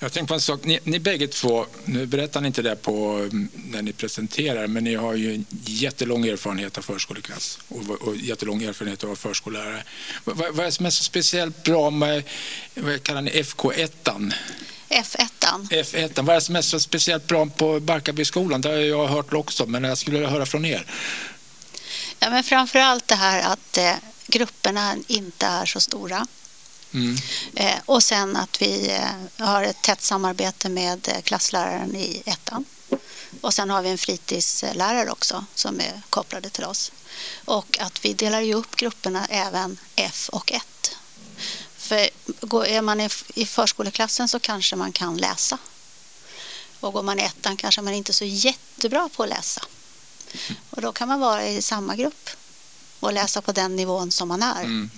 Jag 0.00 0.12
tänkte 0.12 0.28
på 0.28 0.34
en 0.34 0.40
sak. 0.40 0.64
Ni, 0.64 0.80
ni 0.84 0.98
bägge 0.98 1.28
två, 1.28 1.66
nu 1.84 2.06
berättar 2.06 2.40
ni 2.40 2.46
inte 2.46 2.62
det 2.62 2.76
på, 2.76 3.16
mm, 3.16 3.48
när 3.54 3.82
ni 3.82 3.92
presenterar, 3.92 4.66
men 4.66 4.84
ni 4.84 4.94
har 4.94 5.14
ju 5.14 5.34
en 5.34 5.46
jättelång 5.64 6.26
erfarenhet 6.26 6.78
av 6.78 6.82
förskoleklass 6.82 7.58
och, 7.68 7.90
och 7.90 8.16
jättelång 8.16 8.62
erfarenhet 8.62 9.04
av 9.04 9.16
förskollärare. 9.16 9.84
Vad, 10.24 10.36
vad 10.36 10.54
vad 10.54 10.60
är 10.60 10.64
det 10.64 10.72
som 10.72 10.86
är 10.86 10.90
så 10.90 11.04
speciellt 11.04 11.62
bra 11.62 11.90
med, 11.90 12.22
vad 12.74 13.02
kallar 13.02 13.22
ni 13.22 13.30
FK1? 13.30 14.32
F1 14.88 15.28
F1, 15.70 16.22
vad 16.22 16.28
är 16.28 16.34
det 16.34 16.40
som 16.40 16.56
är 16.56 16.62
så 16.62 16.80
speciellt 16.80 17.26
bra 17.26 17.46
på 17.46 17.80
Barkarbyskolan? 17.80 18.60
Det 18.60 18.68
har 18.68 18.76
jag 18.76 19.06
hört 19.06 19.32
också, 19.32 19.66
men 19.66 19.84
jag 19.84 19.98
skulle 19.98 20.16
vilja 20.16 20.30
höra 20.30 20.46
från 20.46 20.64
er. 20.64 20.86
Ja, 22.18 22.30
men 22.30 22.44
framför 22.44 22.78
allt 22.78 23.08
det 23.08 23.14
här 23.14 23.52
att 23.52 23.78
eh, 23.78 23.94
grupperna 24.26 24.96
inte 25.06 25.46
är 25.46 25.66
så 25.66 25.80
stora. 25.80 26.26
Mm. 26.92 27.16
Eh, 27.56 27.74
och 27.86 28.02
sen 28.02 28.36
att 28.36 28.62
vi 28.62 28.90
eh, 28.90 29.46
har 29.46 29.62
ett 29.62 29.82
tätt 29.82 30.02
samarbete 30.02 30.68
med 30.68 31.08
eh, 31.08 31.20
klassläraren 31.20 31.96
i 31.96 32.22
ettan. 32.26 32.64
Och 33.40 33.54
sen 33.54 33.70
har 33.70 33.82
vi 33.82 33.88
en 33.90 33.98
fritidslärare 33.98 35.10
också 35.10 35.44
som 35.54 35.80
är 35.80 36.02
kopplade 36.10 36.50
till 36.50 36.64
oss. 36.64 36.92
Och 37.44 37.78
att 37.80 38.04
vi 38.04 38.12
delar 38.12 38.40
ju 38.40 38.54
upp 38.54 38.76
grupperna 38.76 39.26
även 39.26 39.78
F 39.96 40.28
och 40.32 40.52
1. 40.52 40.62
För 41.76 41.96
är 42.66 42.82
man 42.82 43.00
i- 43.00 43.08
i 43.34 43.46
förskoleklassen 43.46 44.28
så 44.28 44.38
kanske 44.40 44.76
man 44.76 44.92
kan 44.92 45.16
läsa. 45.16 45.58
Och 46.80 46.92
går 46.92 47.02
man 47.02 47.18
i 47.18 47.22
ettan 47.22 47.56
kanske 47.56 47.82
man 47.82 47.94
inte 47.94 48.10
är 48.10 48.14
så 48.14 48.24
jättebra 48.24 49.08
på 49.16 49.22
att 49.22 49.28
läsa. 49.28 49.62
Och 50.70 50.82
då 50.82 50.92
kan 50.92 51.08
man 51.08 51.20
vara 51.20 51.46
i 51.48 51.62
samma 51.62 51.96
grupp 51.96 52.30
och 53.00 53.12
läsa 53.12 53.42
på 53.42 53.52
den 53.52 53.76
nivån 53.76 54.12
som 54.12 54.28
man 54.28 54.42
är. 54.42 54.60
Mm. 54.64 54.90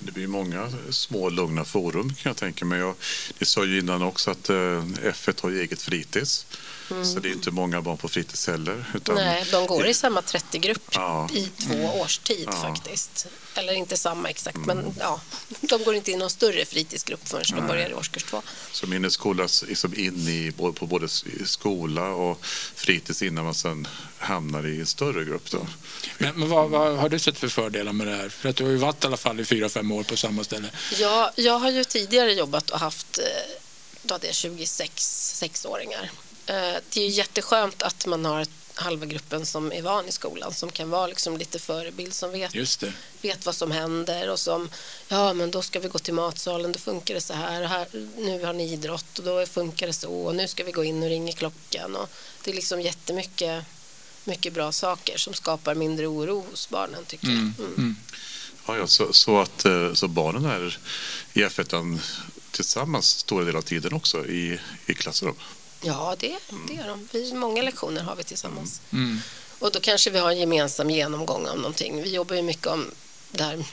Det 0.00 0.12
blir 0.12 0.26
många 0.26 0.70
små 0.90 1.28
lugna 1.30 1.64
forum 1.64 2.08
kan 2.08 2.30
jag 2.30 2.36
tänka 2.36 2.64
mig. 2.64 2.94
Ni 3.38 3.46
sa 3.46 3.64
ju 3.64 3.78
innan 3.78 4.02
också 4.02 4.30
att 4.30 4.50
eh, 4.50 4.54
F1 4.54 5.42
har 5.42 5.50
eget 5.50 5.82
fritids. 5.82 6.46
Så 6.90 7.20
det 7.20 7.28
är 7.28 7.32
inte 7.32 7.50
många 7.50 7.82
barn 7.82 7.98
på 7.98 8.08
fritids 8.08 8.46
heller. 8.46 8.84
Utan 8.94 9.14
Nej, 9.14 9.44
de 9.50 9.66
går 9.66 9.86
i 9.86 9.94
samma 9.94 10.20
30-grupp 10.20 10.82
Ja. 10.92 11.28
i 11.32 11.46
två 11.46 12.00
års 12.00 12.18
tid 12.18 12.48
Ja. 12.52 12.52
faktiskt. 12.62 13.26
Eller 13.54 13.72
inte 13.72 13.96
samma 13.96 14.28
exakt, 14.28 14.56
men 14.56 14.94
ja, 14.98 15.20
de 15.60 15.84
går 15.84 15.94
inte 15.94 16.10
i 16.10 16.16
någon 16.16 16.30
större 16.30 16.64
fritidsgrupp 16.64 17.28
förrän 17.28 17.44
de 17.56 17.66
börjar 17.66 17.90
i 17.90 17.94
årskurs 17.94 18.24
två. 18.24 18.42
Så 18.72 18.86
min 18.86 19.04
är 19.04 19.08
skolas 19.08 19.64
liksom 19.68 19.94
in 19.94 20.28
i, 20.28 20.52
på 20.56 20.86
både 20.86 21.08
skola 21.44 22.08
och 22.08 22.44
fritids 22.74 23.22
innan 23.22 23.44
man 23.44 23.54
sen 23.54 23.88
hamnar 24.18 24.66
i 24.66 24.80
en 24.80 24.86
större 24.86 25.24
grupp. 25.24 25.50
Då. 25.50 25.66
Men, 26.18 26.34
men 26.40 26.48
vad, 26.48 26.70
vad 26.70 26.96
har 26.98 27.08
du 27.08 27.18
sett 27.18 27.38
för 27.38 27.48
fördelar 27.48 27.92
med 27.92 28.06
det 28.06 28.16
här? 28.16 28.28
För 28.28 28.48
att 28.48 28.56
du 28.56 28.64
har 28.64 28.70
ju 28.70 28.76
varit 28.76 29.04
i 29.04 29.06
alla 29.06 29.16
fall 29.16 29.40
i 29.40 29.44
fyra, 29.44 29.68
fem 29.68 29.92
år 29.92 30.02
på 30.02 30.16
samma 30.16 30.44
ställe. 30.44 30.68
Ja, 30.98 31.32
jag 31.36 31.58
har 31.58 31.70
ju 31.70 31.84
tidigare 31.84 32.32
jobbat 32.32 32.70
och 32.70 32.78
haft, 32.80 33.18
eh, 33.18 33.24
då 34.02 34.14
hade 34.14 34.26
jag 34.26 34.36
26 34.36 34.92
sexåringar. 35.38 36.10
Eh, 36.50 36.76
Det 36.88 37.00
är 37.00 37.08
jätteskönt 37.08 37.82
att 37.82 38.06
man 38.06 38.24
har 38.24 38.46
halva 38.74 39.06
gruppen 39.06 39.46
som 39.46 39.72
är 39.72 39.82
van 39.82 40.08
i 40.08 40.12
skolan 40.12 40.54
som 40.54 40.70
kan 40.72 40.90
vara 40.90 41.06
liksom 41.06 41.36
lite 41.36 41.58
förebild 41.58 42.14
som 42.14 42.30
vet 42.32 42.54
vet 43.22 43.46
vad 43.46 43.54
som 43.54 43.70
händer 43.70 44.30
och 44.30 44.38
som 44.38 44.70
ja 45.08 45.32
men 45.32 45.50
då 45.50 45.62
ska 45.62 45.80
vi 45.80 45.88
gå 45.88 45.98
till 45.98 46.14
matsalen, 46.14 46.72
då 46.72 46.78
funkar 46.78 47.14
det 47.14 47.20
så 47.20 47.34
här, 47.34 47.62
här 47.62 47.88
nu 48.16 48.44
har 48.44 48.52
ni 48.52 48.72
idrott 48.72 49.18
och 49.18 49.24
då 49.24 49.46
funkar 49.46 49.86
det 49.86 49.92
så 49.92 50.12
och 50.12 50.34
nu 50.34 50.48
ska 50.48 50.64
vi 50.64 50.72
gå 50.72 50.84
in 50.84 51.02
och 51.02 51.08
ringa 51.08 51.32
klockan 51.32 51.96
och 51.96 52.08
det 52.44 52.50
är 52.50 52.54
liksom 52.54 52.80
jättemycket 52.80 53.64
mycket 54.24 54.52
bra 54.52 54.72
saker 54.72 55.18
som 55.18 55.34
skapar 55.34 55.74
mindre 55.74 56.06
oro 56.06 56.46
hos 56.50 56.68
barnen 56.68 57.04
tycker 57.04 57.28
jag. 57.28 57.38
Mm. 57.38 57.96
Ja, 58.66 58.76
ja, 58.76 58.86
så, 58.86 59.12
så 59.12 59.40
att 59.40 59.64
eh, 59.64 59.92
så 59.92 60.08
barnen 60.08 60.44
är 60.44 60.78
i 61.32 61.44
F1 61.44 61.98
tillsammans 62.50 63.08
stora 63.08 63.44
delar 63.44 63.58
av 63.58 63.62
tiden 63.62 63.92
också 63.92 64.26
i, 64.26 64.60
i 64.86 64.94
klassrum. 64.94 65.34
Ja, 65.80 66.16
det, 66.18 66.38
det 66.68 66.76
är 66.76 66.88
de. 66.88 67.08
Vi, 67.12 67.32
många 67.34 67.62
lektioner 67.62 68.02
har 68.02 68.16
vi 68.16 68.24
tillsammans. 68.24 68.80
Mm. 68.92 69.20
Och 69.58 69.72
då 69.72 69.80
kanske 69.80 70.10
vi 70.10 70.18
har 70.18 70.30
en 70.30 70.38
gemensam 70.38 70.90
genomgång 70.90 71.46
om 71.46 71.58
någonting. 71.58 72.02
Vi 72.02 72.14
jobbar 72.14 72.36
ju 72.36 72.42
mycket 72.42 72.66
om 72.66 72.90
det 73.30 73.44
här 73.44 73.64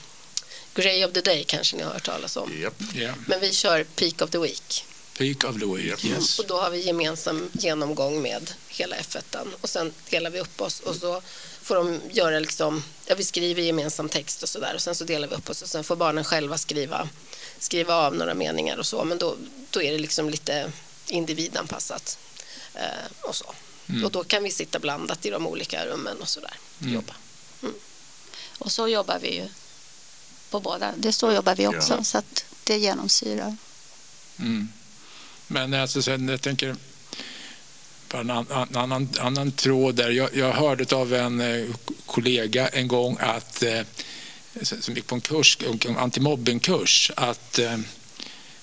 Grey 0.74 1.06
of 1.06 1.14
the 1.14 1.22
Day 1.22 1.44
kanske 1.44 1.78
ni 1.78 1.84
har 1.84 1.92
hört 1.92 2.06
talas 2.06 2.38
om. 2.38 2.52
Japp. 2.62 2.96
Yeah. 2.96 3.16
Men 3.28 3.40
vi 3.40 3.54
kör 3.54 3.84
Peak 3.84 4.22
of 4.22 4.30
the 4.30 4.38
Week. 4.38 4.86
Peak 5.18 5.44
of 5.44 5.60
the 5.60 5.66
week. 5.66 6.06
Yes. 6.06 6.40
Och 6.40 6.48
då 6.48 6.60
har 6.60 6.70
vi 6.70 6.86
gemensam 6.86 7.50
genomgång 7.54 8.22
med 8.22 8.52
hela 8.68 8.96
F1 8.96 9.48
och 9.62 9.70
sen 9.70 9.94
delar 10.10 10.30
vi 10.30 10.40
upp 10.40 10.62
oss 10.62 10.80
och 10.80 10.96
så 10.96 11.22
får 11.62 11.76
de 11.76 12.00
göra 12.12 12.40
liksom, 12.40 12.84
ja 13.06 13.16
vi 13.16 13.24
skriver 13.24 13.62
gemensam 13.62 14.10
text 14.10 14.44
och 14.44 14.50
sådär 14.50 14.76
och 14.76 14.82
sen 14.82 14.96
så 14.96 15.04
delar 15.04 15.28
vi 15.28 15.36
upp 15.36 15.50
oss 15.50 15.62
och 15.62 15.70
sen 15.70 15.84
får 15.84 15.96
barnen 15.96 16.24
själva 16.24 16.58
skriva, 16.58 17.10
skriva 17.60 17.96
av 17.96 18.16
några 18.16 18.34
meningar 18.34 18.78
och 18.78 18.86
så 18.86 19.04
men 19.04 19.18
då, 19.18 19.36
då 19.70 19.82
är 19.82 19.92
det 19.92 19.98
liksom 19.98 20.30
lite 20.30 20.72
individanpassat 21.10 22.18
eh, 22.74 22.82
och 23.22 23.36
så. 23.36 23.54
Och 24.06 24.12
då 24.12 24.24
kan 24.24 24.44
vi 24.44 24.52
sitta 24.52 24.80
blandat 24.80 25.26
i 25.26 25.30
de 25.30 25.48
olika 25.48 25.86
rummen 25.86 26.18
och 26.22 26.30
sådär. 26.30 26.54
Jobba. 26.80 27.14
Och 28.60 28.72
så 28.72 28.88
jobbar 28.88 29.20
vi 29.20 29.36
ju 29.36 29.48
på 30.50 30.60
båda. 30.60 30.94
Det 30.98 31.14
så 31.14 31.32
jobbar 31.32 31.56
vi 31.56 31.68
också, 31.68 31.94
Ja. 31.94 32.04
så 32.04 32.18
att 32.18 32.46
det 32.64 32.78
genomsyrar. 32.78 33.56
Mm. 34.40 34.70
Men 35.48 35.74
alltså, 35.74 36.02
sen, 36.02 36.28
jag 36.28 36.42
tänker 36.42 36.76
på 38.08 38.18
en 38.18 38.30
an, 38.30 38.48
an, 38.50 38.76
annan, 38.76 39.10
annan 39.20 39.52
tråd 39.52 39.96
där. 39.96 40.10
Jag, 40.10 40.36
jag 40.36 40.54
hörde 40.54 40.96
av 40.96 41.14
en 41.14 41.42
eh, 41.42 41.76
kollega 42.06 42.68
en 42.68 42.88
gång 42.88 43.18
att 43.20 43.64
eh, 43.64 43.82
som 44.62 44.96
gick 44.96 45.08
på 45.08 45.16
en 45.16 45.22
kurs, 45.22 45.58
en 45.86 45.98
antimobbingkurs, 45.98 47.12
att 47.16 47.60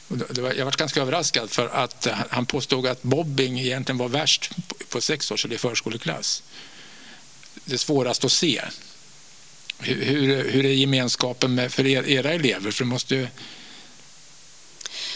var, 0.09 0.53
jag 0.53 0.65
var 0.65 0.73
ganska 0.73 1.01
överraskad 1.01 1.51
för 1.51 1.69
att 1.69 2.07
eh, 2.07 2.19
han 2.31 2.47
påstod 2.47 2.87
att 2.87 3.05
mobbing 3.05 3.61
egentligen 3.61 3.99
var 3.99 4.09
värst 4.09 4.51
på, 4.69 4.75
på 4.89 5.01
sexårs 5.01 5.45
eller 5.45 5.55
i 5.55 5.59
förskoleklass. 5.59 6.43
Det 7.65 7.79
svåraste 7.79 8.27
att 8.27 8.33
se. 8.33 8.63
Hur, 9.79 10.05
hur, 10.05 10.51
hur 10.51 10.67
är 10.67 10.73
gemenskapen 10.73 11.55
med, 11.55 11.73
för 11.73 11.87
er, 11.87 12.09
era 12.09 12.33
elever? 12.33 12.71
För 12.71 12.85
måste 12.85 13.15
ju, 13.15 13.29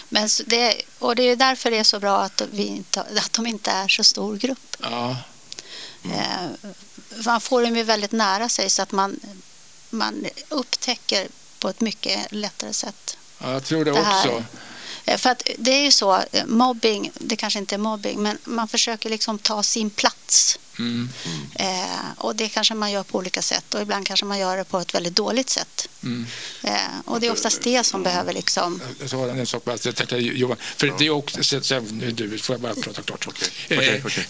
Men 0.09 0.29
det, 0.47 0.83
och 0.99 1.17
det 1.17 1.23
är 1.23 1.37
därför 1.37 1.71
det 1.71 1.79
är 1.79 1.85
så 1.85 2.01
bra 2.01 2.19
att, 2.19 2.43
vi 2.53 2.67
inte, 2.67 3.01
att 3.01 3.33
de 3.33 3.47
inte 3.47 3.71
är 3.71 3.89
så 3.89 4.05
stor 4.05 4.37
grupp. 4.37 4.77
ja, 4.83 5.17
Eh, 6.05 6.71
man 7.27 7.41
får 7.41 7.63
dem 7.63 7.77
ju 7.77 7.83
väldigt 7.83 8.13
nära 8.13 8.49
sig 8.49 8.71
så 8.71 8.83
att 8.83 8.93
man, 8.93 9.21
man 9.91 10.27
upptäcker 10.49 11.29
på 11.59 11.69
ett 11.69 11.81
mycket 11.81 12.33
lättare 12.33 12.73
sätt. 12.73 13.17
ja, 13.39 13.53
jag 13.53 13.65
tror 13.65 13.85
det, 13.85 13.91
Det 13.91 14.01
också. 14.01 14.45
Eh, 15.09 15.17
För 15.17 15.31
att 15.31 15.49
det 15.59 15.71
är 15.71 15.85
ju 15.85 15.91
så, 15.91 16.23
mobbing, 16.47 17.11
det 17.15 17.37
kanske 17.37 17.59
inte 17.59 17.75
är 17.75 17.79
mobbing, 17.79 18.23
men 18.23 18.39
man 18.45 18.69
försöker 18.69 19.11
liksom 19.11 19.39
ta 19.39 19.63
sin 19.63 19.91
plats. 19.91 20.59
Mm. 20.79 21.09
Eh, 21.55 22.09
och 22.17 22.37
det 22.37 22.49
kanske 22.49 22.75
man 22.75 22.93
gör 22.93 23.03
på 23.03 23.19
olika 23.19 23.43
sätt 23.43 23.75
och 23.75 23.83
ibland 23.83 24.07
kanske 24.07 24.27
man 24.27 24.39
gör 24.39 24.57
det 24.57 24.65
på 24.65 24.79
ett 24.79 24.95
väldigt 24.95 25.17
dåligt 25.17 25.51
sätt. 25.51 25.89
Mm. 26.03 26.27
Eh, 26.63 26.73
och 27.05 27.21
det 27.21 27.27
är 27.27 27.33
oftast 27.33 27.63
det 27.63 27.85
som 27.85 28.03
behöver 28.03 28.33
liksom... 28.33 28.83
Jag 29.01 29.11
sa 29.11 29.29
en 29.29 29.47
sak 29.47 29.65
bara, 29.65 29.77
jag 29.85 29.97
tänkte, 29.97 30.17
Johan, 30.17 30.57
för 30.77 30.95
det 30.99 31.07
är 31.07 31.11
också, 31.11 31.45
så, 31.45 31.61
så, 31.61 31.81
nu, 31.81 32.11
du, 32.11 32.39
får 32.39 32.55
jag 32.55 32.61
bara 32.61 32.75
prata 32.75 33.03
klart? 33.03 33.29
Eh, 33.69 33.79
okej. 33.79 34.03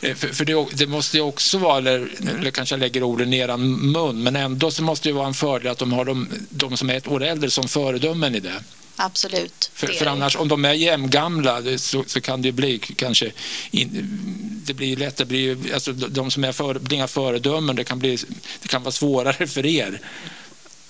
eh, 0.00 0.14
för 0.14 0.28
för 0.28 0.44
det, 0.44 0.66
det 0.72 0.86
måste 0.86 1.16
ju 1.16 1.22
också 1.22 1.58
vara, 1.58 1.78
eller, 1.78 2.14
eller 2.38 2.50
kanske 2.50 2.74
jag 2.74 2.80
lägger 2.80 3.02
orden 3.02 3.32
i 3.32 3.38
eran 3.38 3.92
mun, 3.92 4.22
men 4.22 4.36
ändå 4.36 4.70
så 4.70 4.82
måste 4.82 5.08
det 5.08 5.12
vara 5.12 5.26
en 5.26 5.34
fördel 5.34 5.72
att 5.72 5.78
de 5.78 5.92
har 5.92 6.04
de, 6.04 6.28
de 6.48 6.76
som 6.76 6.90
är 6.90 6.94
ett 6.94 7.08
år 7.08 7.22
äldre 7.22 7.50
som 7.50 7.68
föredömen 7.68 8.34
i 8.34 8.40
det. 8.40 8.62
Absolut. 8.96 9.70
För, 9.74 9.86
för 9.86 10.06
annars, 10.06 10.36
om 10.36 10.48
de 10.48 10.64
är 10.64 10.72
jämngamla 10.72 11.78
så, 11.78 12.04
så 12.06 12.20
kan 12.20 12.42
det 12.42 12.48
ju 12.48 12.52
bli 12.52 12.78
kanske, 12.78 13.32
in, 13.70 14.62
det 14.66 14.74
blir 14.74 14.96
lätt, 14.96 15.16
det 15.16 15.24
blir, 15.24 15.74
alltså, 15.74 15.92
de 15.92 16.30
som 16.30 16.44
är 16.44 16.52
för, 16.52 16.92
inga 16.92 17.08
föredömen, 17.08 17.76
det 17.76 17.84
kan, 17.84 17.98
bli, 17.98 18.18
det 18.62 18.68
kan 18.68 18.82
vara 18.82 18.92
svårare 18.92 19.46
för 19.46 19.66
er. 19.66 20.00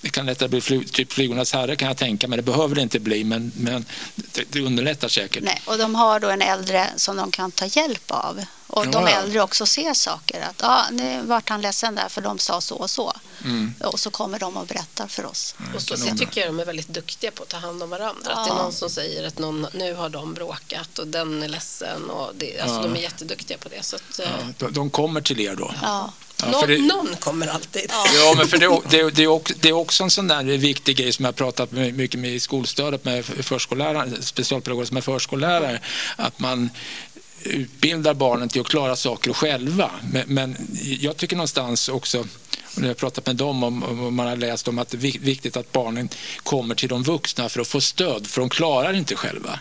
Det 0.01 0.09
kan 0.09 0.25
lättare 0.25 0.49
bli 0.49 0.61
fly, 0.61 0.83
typ 0.83 1.13
Flygornas 1.13 1.53
herre 1.53 1.75
kan 1.75 1.87
jag 1.87 1.97
tänka 1.97 2.27
mig, 2.27 2.37
det 2.37 2.43
behöver 2.43 2.75
det 2.75 2.81
inte 2.81 2.99
bli, 2.99 3.23
men, 3.23 3.51
men 3.55 3.85
det, 4.15 4.43
det 4.49 4.61
underlättar 4.61 5.07
säkert. 5.07 5.43
Nej, 5.43 5.61
och 5.65 5.77
de 5.77 5.95
har 5.95 6.19
då 6.19 6.29
en 6.29 6.41
äldre 6.41 6.87
som 6.95 7.17
de 7.17 7.31
kan 7.31 7.51
ta 7.51 7.65
hjälp 7.65 8.11
av. 8.11 8.45
Och 8.75 8.87
de 8.87 9.03
Ja, 9.03 9.09
ja. 9.09 9.17
äldre 9.17 9.41
också 9.41 9.65
ser 9.65 9.93
saker. 9.93 10.41
Att 10.41 10.63
ah, 10.63 10.85
nu 10.91 11.21
vart 11.25 11.49
han 11.49 11.61
ledsen 11.61 11.95
där 11.95 12.09
för 12.09 12.21
de 12.21 12.39
sa 12.39 12.61
så 12.61 12.75
och 12.75 12.89
så. 12.89 13.13
Mm. 13.43 13.73
Och 13.83 13.99
så 13.99 14.11
kommer 14.11 14.39
de 14.39 14.57
och 14.57 14.65
berättar 14.67 15.07
för 15.07 15.25
oss. 15.25 15.55
Och 15.75 15.81
så, 15.81 15.97
så 15.97 16.15
tycker 16.17 16.41
jag 16.41 16.49
de 16.49 16.59
är 16.59 16.65
väldigt 16.65 16.87
duktiga 16.87 17.31
på 17.31 17.43
att 17.43 17.49
ta 17.49 17.57
hand 17.57 17.83
om 17.83 17.89
varandra. 17.89 18.31
Att 18.33 18.45
det 18.45 18.51
är 18.51 18.55
Ja. 18.55 18.63
någon 18.63 18.73
som 18.73 18.89
säger 18.89 19.27
att 19.27 19.39
någon, 19.39 19.67
nu 19.73 19.93
har 19.93 20.09
de 20.09 20.33
bråkat 20.33 20.99
och 20.99 21.07
den 21.07 21.43
är 21.43 21.47
ledsen. 21.49 22.09
Och 22.09 22.31
det, 22.35 22.59
alltså 22.59 22.75
Ja. 22.77 22.81
De 22.83 22.95
är 22.95 23.01
jätteduktiga 23.01 23.57
på 23.57 23.69
det. 23.69 23.83
Så 23.83 23.95
att, 23.95 24.19
eh, 24.19 24.25
Ja, 24.39 24.47
de, 24.57 24.73
de 24.73 24.89
kommer 24.89 25.21
till 25.21 25.39
er 25.39 25.55
då? 25.55 25.73
Ja. 25.81 26.13
Ja, 26.51 26.63
det- 26.67 26.77
någon 26.77 27.15
kommer 27.19 27.47
alltid. 27.47 27.85
Ja, 27.89 28.33
men 28.37 28.47
för 28.47 28.57
det, 28.57 28.79
det, 28.89 29.09
det, 29.09 29.23
är 29.23 29.27
också, 29.27 29.53
det 29.59 29.69
är 29.69 29.73
också 29.73 30.03
en 30.03 30.11
sån 30.11 30.27
där 30.27 30.43
viktig 30.43 30.97
grej 30.97 31.13
som 31.13 31.25
jag 31.25 31.27
har 31.27 31.33
pratat 31.33 31.71
med, 31.71 31.93
mycket 31.93 32.19
med 32.19 32.31
i 32.31 32.39
skolstödet 32.39 33.05
med 33.05 33.25
förskollärare, 33.25 34.21
specialpedagoger 34.21 34.85
som 34.85 34.97
är 34.97 35.01
förskollärare, 35.01 35.79
att 36.15 36.39
man 36.39 36.69
utbildar 37.43 38.13
barnen 38.13 38.49
till 38.49 38.61
att 38.61 38.67
klara 38.67 38.95
saker 38.95 39.33
själva. 39.33 39.91
Men, 40.11 40.23
men 40.27 40.55
jag 40.99 41.17
tycker 41.17 41.35
någonstans 41.35 41.89
också, 41.89 42.19
och 42.19 42.77
när 42.77 42.83
jag 42.83 42.89
har 42.89 42.93
pratat 42.93 43.25
med 43.25 43.35
dem 43.35 43.63
om, 43.63 43.83
om 43.83 44.15
man 44.15 44.27
har 44.27 44.35
läst 44.35 44.67
om 44.67 44.79
att 44.79 44.89
det 44.89 44.97
är 44.97 45.19
viktigt 45.19 45.57
att 45.57 45.71
barnen 45.71 46.09
kommer 46.43 46.75
till 46.75 46.89
de 46.89 47.03
vuxna 47.03 47.49
för 47.49 47.61
att 47.61 47.67
få 47.67 47.81
stöd, 47.81 48.27
för 48.27 48.41
de 48.41 48.49
klarar 48.49 48.93
inte 48.93 49.15
själva. 49.15 49.59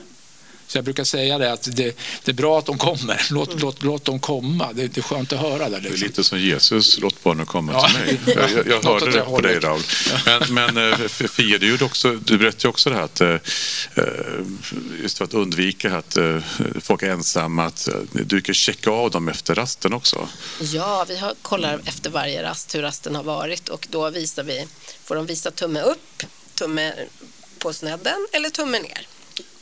Så 0.72 0.78
jag 0.78 0.84
brukar 0.84 1.04
säga 1.04 1.38
det 1.38 1.52
att 1.52 1.62
det, 1.76 1.96
det 2.24 2.30
är 2.30 2.34
bra 2.34 2.58
att 2.58 2.66
de 2.66 2.78
kommer, 2.78 3.26
låt, 3.30 3.60
låt, 3.60 3.82
låt 3.82 4.04
dem 4.04 4.20
komma. 4.20 4.72
Det, 4.72 4.86
det 4.88 5.00
är 5.00 5.02
skönt 5.02 5.32
att 5.32 5.38
höra 5.38 5.68
det. 5.68 5.80
Det 5.80 5.88
är 5.88 5.90
Liksom. 5.90 6.06
lite 6.06 6.24
som 6.24 6.40
Jesus, 6.40 6.98
låt 7.00 7.22
barnen 7.22 7.46
komma 7.46 7.72
Ja. 7.72 7.88
till 7.88 7.98
mig. 7.98 8.20
Jag, 8.36 8.50
jag, 8.50 8.66
jag 8.66 8.82
hörde 8.82 9.06
det 9.06 9.12
det 9.12 9.24
på 9.24 9.40
dig. 9.40 9.58
Raul. 9.58 9.82
Men, 10.26 10.54
men 10.74 10.92
eh, 10.92 11.08
Fia, 11.08 11.58
du, 11.58 11.84
också, 11.84 12.12
du 12.14 12.38
berättade 12.38 12.62
ju 12.62 12.68
också 12.68 12.90
det 12.90 12.96
här 12.96 13.02
att 13.02 13.20
eh, 13.20 13.28
eh, 13.94 14.04
just 15.02 15.18
för 15.18 15.24
att 15.24 15.34
undvika 15.34 15.96
att 15.96 16.16
folk 16.80 17.02
är 17.02 17.10
ensamma, 17.10 17.64
att 17.64 17.88
du 18.12 18.24
brukar 18.24 18.52
checka 18.52 18.90
av 18.90 19.10
dem 19.10 19.28
efter 19.28 19.54
rasten 19.54 19.92
också. 19.92 20.28
Ja, 20.60 21.04
vi 21.08 21.16
har, 21.18 21.34
kollar 21.42 21.80
efter 21.84 22.10
varje 22.10 22.42
rast 22.42 22.74
hur 22.74 22.82
rasten 22.82 23.14
har 23.14 23.22
varit 23.22 23.68
och 23.68 23.86
då 23.90 24.10
visar 24.10 24.42
vi, 24.42 24.66
får 25.04 25.14
de 25.16 25.26
visa 25.26 25.50
tumme 25.50 25.80
upp, 25.82 26.22
tumme 26.54 26.92
på 27.58 27.72
snedden 27.72 28.26
eller 28.32 28.50
tumme 28.50 28.78
ner. 28.78 29.06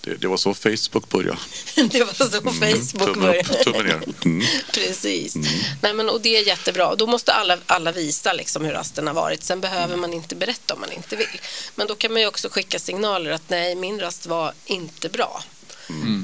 Det, 0.00 0.14
det 0.14 0.28
var 0.28 0.36
så 0.36 0.54
Facebook 0.54 1.08
började. 1.08 1.38
Det 1.74 2.04
var 2.04 2.12
så 2.12 2.24
Facebook 2.30 3.14
tumme 3.14 3.40
upp, 3.40 3.46
började. 3.46 3.64
tumme 3.64 3.82
ner. 3.82 4.02
Mm. 4.24 4.46
Precis. 4.72 5.34
Nej, 5.82 5.94
men, 5.94 6.08
och 6.08 6.20
det 6.20 6.36
är 6.36 6.46
jättebra. 6.46 6.94
Då 6.94 7.06
måste 7.06 7.32
alla, 7.32 7.58
alla 7.66 7.92
visa 7.92 8.32
liksom, 8.32 8.64
hur 8.64 8.72
rasten 8.72 9.06
har 9.06 9.14
varit. 9.14 9.44
Sen 9.44 9.60
behöver 9.60 9.96
man 9.96 10.12
inte 10.12 10.34
berätta 10.34 10.74
om 10.74 10.80
man 10.80 10.92
inte 10.92 11.16
vill. 11.16 11.40
Men 11.74 11.86
då 11.86 11.94
kan 11.94 12.12
man 12.12 12.22
ju 12.22 12.28
också 12.28 12.48
skicka 12.48 12.78
signaler 12.78 13.30
att 13.30 13.48
nej, 13.48 13.74
min 13.74 14.00
rast 14.00 14.26
var 14.26 14.52
inte 14.66 15.08
bra. 15.08 15.42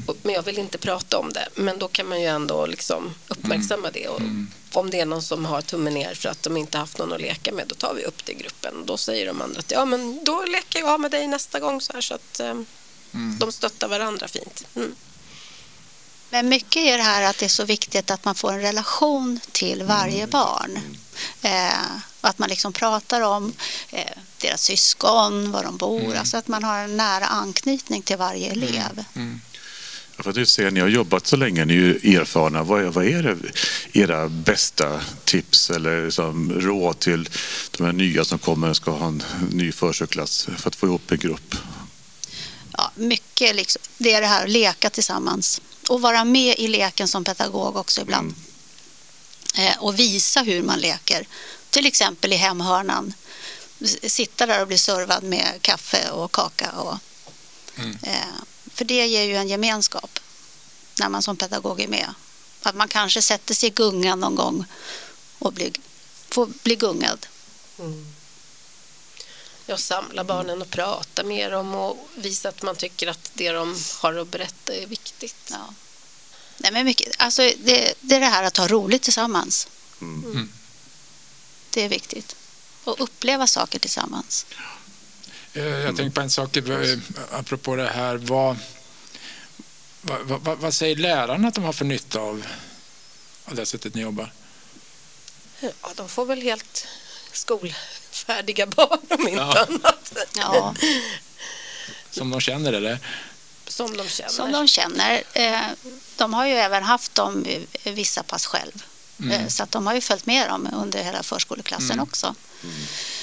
Och, 0.07 0.17
men 0.23 0.35
jag 0.35 0.43
vill 0.43 0.59
inte 0.59 0.79
prata 0.79 1.19
om 1.19 1.33
det. 1.33 1.49
Men 1.55 1.79
då 1.79 1.89
kan 1.89 2.09
man 2.09 2.21
ju 2.21 2.27
ändå 2.27 2.67
liksom 2.67 3.15
uppmärksamma 3.29 3.91
det. 3.91 4.09
Och 4.09 4.21
Om 4.73 4.91
det 4.91 5.01
är 5.01 5.07
någon 5.07 5.23
som 5.23 5.45
har 5.45 5.61
tummen 5.63 5.95
ner 5.95 6.15
för 6.15 6.29
att 6.29 6.43
de 6.43 6.57
inte 6.57 6.79
haft 6.79 6.99
någon 6.99 7.13
att 7.13 7.21
leka 7.21 7.53
med, 7.53 7.65
då 7.69 7.75
tar 7.75 7.95
vi 7.95 8.05
upp 8.05 8.25
det 8.25 8.33
i 8.33 8.35
gruppen. 8.35 8.87
Då 8.87 8.97
säger 8.97 9.27
de 9.27 9.41
andra 9.43 9.59
att 9.59 9.71
ja, 9.71 9.85
men 9.85 10.25
då 10.25 10.45
leker 10.45 10.79
jag 10.79 11.01
med 11.01 11.11
dig 11.11 11.27
nästa 11.27 11.61
gång. 11.61 11.81
Så, 11.81 11.93
här, 11.93 12.01
så 12.01 12.15
att 12.15 12.41
eh, 13.15 13.21
de 13.39 13.53
stöttar 13.53 13.89
varandra 13.89 14.29
fint. 14.29 14.65
Mm. 14.77 14.95
Men 16.31 16.49
mycket 16.49 16.77
är 16.83 16.97
det 16.97 17.03
här 17.05 17.23
att 17.23 17.39
det 17.39 17.45
är 17.45 17.49
så 17.49 17.65
viktigt 17.65 18.11
att 18.11 18.25
man 18.25 18.35
får 18.35 18.53
en 18.53 18.61
relation 18.61 19.41
till 19.53 19.83
varje 19.83 20.19
Mm. 20.19 20.31
barn. 20.31 20.79
Eh, 21.43 21.81
att 22.21 22.39
man 22.39 22.49
liksom 22.49 22.73
pratar 22.73 23.21
om 23.21 23.53
eh, 23.91 24.05
deras 24.41 24.63
syskon, 24.63 25.53
var 25.53 25.63
de 25.65 25.77
bor. 25.77 26.01
Mm. 26.05 26.19
Alltså 26.19 26.37
att 26.37 26.49
man 26.49 26.65
har 26.65 26.79
en 26.79 26.97
nära 26.97 27.27
anknytning 27.27 28.03
till 28.03 28.17
varje 28.17 28.51
elev. 28.51 29.05
Ja, 30.17 30.23
För 30.23 30.33
du 30.33 30.47
säger, 30.47 30.71
ni 30.71 30.81
har 30.81 30.89
jobbat 30.89 31.27
så 31.27 31.37
länge, 31.37 31.65
ni 31.65 31.75
är 31.75 31.79
ju 32.03 32.17
erfarna. 32.17 32.63
Vad 32.63 32.83
är, 32.83 32.89
vad 32.89 33.07
är 33.07 33.23
det, 33.23 33.37
era 34.01 34.29
bästa 34.29 35.01
tips 35.25 35.71
eller 35.71 36.05
liksom 36.05 36.53
råd 36.61 36.99
till 36.99 37.29
de 37.77 37.85
här 37.85 37.93
nya 37.93 38.25
som 38.25 38.39
kommer 38.39 38.71
och 38.71 38.77
ska 38.77 38.91
ha 38.91 39.07
en 39.07 39.23
ny 39.53 39.73
förskoleklass 39.73 40.49
för 40.59 40.69
att 40.69 40.77
få 40.77 40.87
ihop 40.87 41.11
en 41.11 41.19
grupp? 41.19 41.55
Mycket 42.97 43.57
liksom, 43.57 43.83
det 43.99 44.13
är 44.13 44.21
det 44.21 44.27
här 44.27 44.45
att 44.45 44.51
leka 44.51 44.91
tillsammans. 44.91 45.61
Och 45.89 46.01
vara 46.01 46.25
med 46.25 46.59
i 46.59 46.69
leken 46.69 47.09
som 47.09 47.25
pedagog 47.25 47.77
också 47.77 48.01
ibland. 48.01 48.35
Eh, 49.57 49.79
och 49.79 49.99
visa 49.99 50.43
hur 50.43 50.63
man 50.63 50.79
leker. 50.79 51.27
Till 51.71 51.87
exempel 51.87 52.33
i 52.33 52.37
hemhörnan. 52.37 53.15
Sitta 54.03 54.47
där 54.47 54.61
och 54.61 54.69
bli 54.69 54.79
servad 54.79 55.23
med 55.23 55.59
kaffe 55.61 56.11
och 56.11 56.33
kaka. 56.33 56.71
Och, 56.71 56.99
eh, 58.03 58.37
för 58.75 58.85
det 58.85 59.07
ger 59.07 59.23
ju 59.23 59.37
en 59.37 59.49
gemenskap 59.49 60.19
när 61.01 61.09
man 61.09 61.23
som 61.23 61.37
pedagog 61.37 61.81
är 61.81 61.89
med. 61.89 62.15
Att 62.63 62.75
man 62.75 62.89
kanske 62.89 63.23
sätter 63.23 63.55
sig 63.55 63.67
i 63.69 63.73
gungan 63.73 64.21
någon 64.21 64.35
gång 64.35 64.65
och 65.39 65.53
blir, 65.53 65.73
får 66.29 66.47
bli 66.63 66.77
gungad. 66.77 67.27
Jag 69.69 69.81
samlar 69.81 70.25
barnen 70.25 70.63
och 70.63 70.71
prata 70.71 71.23
med 71.25 71.53
dem 71.53 71.75
och 71.75 72.09
visa 72.15 72.49
att 72.49 72.63
man 72.63 72.77
tycker 72.77 73.07
att 73.07 73.31
det 73.35 73.53
de 73.53 73.77
har 74.01 74.15
att 74.15 74.29
berätta 74.29 74.75
är 74.75 74.87
viktigt. 74.87 75.37
Ja. 75.51 75.75
Nej, 76.59 76.73
men 76.73 76.85
mycket, 76.85 77.15
alltså 77.19 77.43
det, 77.43 77.95
det 78.01 78.15
är 78.15 78.21
det 78.21 78.27
här 78.27 78.43
att 78.43 78.57
ha 78.57 78.69
roligt 78.69 79.03
tillsammans. 79.03 79.69
Mm. 80.01 80.53
Det 81.71 81.83
är 81.85 81.89
viktigt. 81.89 82.37
Och 82.85 83.01
uppleva 83.01 83.47
saker 83.47 83.79
tillsammans. 83.79 84.47
Eh, 85.53 85.65
Jag 85.65 85.97
tänkte 85.97 86.15
på 86.15 86.21
en 86.21 86.31
sak 86.31 86.57
eh, 86.57 86.99
apropå 87.31 87.77
det 87.77 87.89
här. 87.89 88.17
Vad, 88.17 88.57
vad, 90.03 90.41
vad, 90.43 90.59
vad 90.59 90.75
säger 90.75 90.97
lärarna 90.97 91.49
att 91.49 91.55
de 91.55 91.65
har 91.65 91.73
för 91.73 91.85
nytta 91.85 92.21
av, 92.21 92.47
av 93.45 93.55
det 93.55 93.67
sättet 93.67 93.95
ni 93.95 94.01
jobbar? 94.01 94.33
Ja, 95.61 95.71
de 95.97 96.09
får 96.09 96.27
väl 96.27 96.43
helt 96.43 96.87
skolfärdiga 98.21 98.67
barn 98.67 98.99
om 99.11 99.29
inte 99.29 99.33
Ja. 99.41 99.67
annat. 99.69 100.13
Ja, 100.37 100.75
Som 102.11 102.31
de 102.31 102.41
känner 102.41 102.73
eller? 102.73 102.99
Som 103.69 103.97
de 103.97 104.09
känner. 104.09 104.31
som 104.31 104.53
de 104.53 104.69
känner. 104.69 105.23
Eh, 105.33 105.61
De 106.17 106.35
har 106.35 106.47
ju 106.47 106.53
även 106.53 106.83
haft 106.83 107.15
dem 107.15 107.45
vissa 107.85 108.23
pass 108.23 108.47
själv. 108.47 108.85
Eh, 109.33 109.49
Så 109.49 109.63
att 109.63 109.71
de 109.73 109.87
har 109.87 109.95
ju 109.95 110.01
följt 110.01 110.27
med 110.27 110.49
dem 110.49 110.69
under 110.77 111.03
hela 111.03 111.23
förskoleklassen 111.23 112.01
också. 112.01 112.35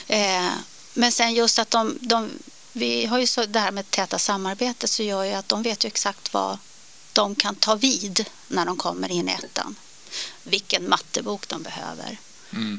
Eh, 0.08 0.50
Men 0.94 1.12
sen 1.12 1.34
just 1.34 1.60
att 1.60 1.72
de, 1.72 1.98
de 2.02 2.30
vi 2.74 3.06
har 3.06 3.20
ju 3.20 3.28
så 3.28 3.46
det 3.46 3.60
här 3.60 3.72
med 3.72 3.92
täta 3.92 4.20
samarbete 4.20 4.88
så 4.88 5.04
gör 5.04 5.24
ju 5.24 5.34
att 5.34 5.50
de 5.50 5.64
vet 5.64 5.84
ju 5.86 5.88
exakt 5.88 6.34
vad 6.34 6.58
de 7.14 7.36
kan 7.36 7.56
ta 7.56 7.76
vid 7.76 8.26
när 8.48 8.66
de 8.66 8.78
kommer 8.78 9.12
in 9.12 9.30
i 9.30 9.32
ettan. 9.32 9.76
Vilken 10.44 10.90
mattebok 10.90 11.48
de 11.48 11.64
behöver. 11.64 12.18